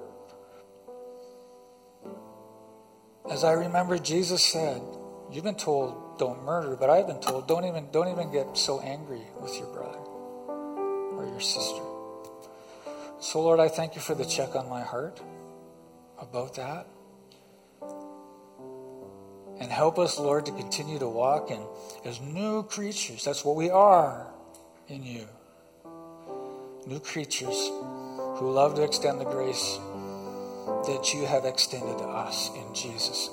As 3.30 3.44
I 3.44 3.52
remember 3.52 3.98
Jesus 3.98 4.44
said, 4.44 4.80
You've 5.30 5.44
been 5.44 5.56
told 5.56 6.18
don't 6.18 6.44
murder, 6.44 6.76
but 6.76 6.88
I've 6.88 7.08
been 7.08 7.20
told 7.20 7.48
don't 7.48 7.64
even 7.64 7.90
don't 7.90 8.08
even 8.08 8.30
get 8.30 8.56
so 8.56 8.80
angry 8.80 9.22
with 9.40 9.58
your 9.58 9.66
brother 9.72 9.98
or 9.98 11.26
your 11.28 11.40
sister. 11.40 11.82
So 13.18 13.42
Lord, 13.42 13.58
I 13.58 13.68
thank 13.68 13.96
you 13.96 14.00
for 14.00 14.14
the 14.14 14.24
check 14.24 14.54
on 14.54 14.68
my 14.68 14.82
heart 14.82 15.20
about 16.20 16.54
that. 16.54 16.86
And 19.58 19.72
help 19.72 19.98
us, 19.98 20.18
Lord, 20.18 20.46
to 20.46 20.52
continue 20.52 20.98
to 20.98 21.08
walk 21.08 21.50
in 21.50 21.60
as 22.04 22.20
new 22.20 22.62
creatures. 22.62 23.24
That's 23.24 23.44
what 23.44 23.56
we 23.56 23.70
are 23.70 24.35
in 24.88 25.02
you. 25.02 25.26
New 26.86 27.00
creatures 27.00 27.70
who 28.38 28.50
love 28.50 28.76
to 28.76 28.82
extend 28.82 29.20
the 29.20 29.24
grace 29.24 29.78
that 30.86 31.12
you 31.12 31.26
have 31.26 31.44
extended 31.44 31.98
to 31.98 32.04
us 32.04 32.50
in 32.54 32.74
Jesus'. 32.74 33.30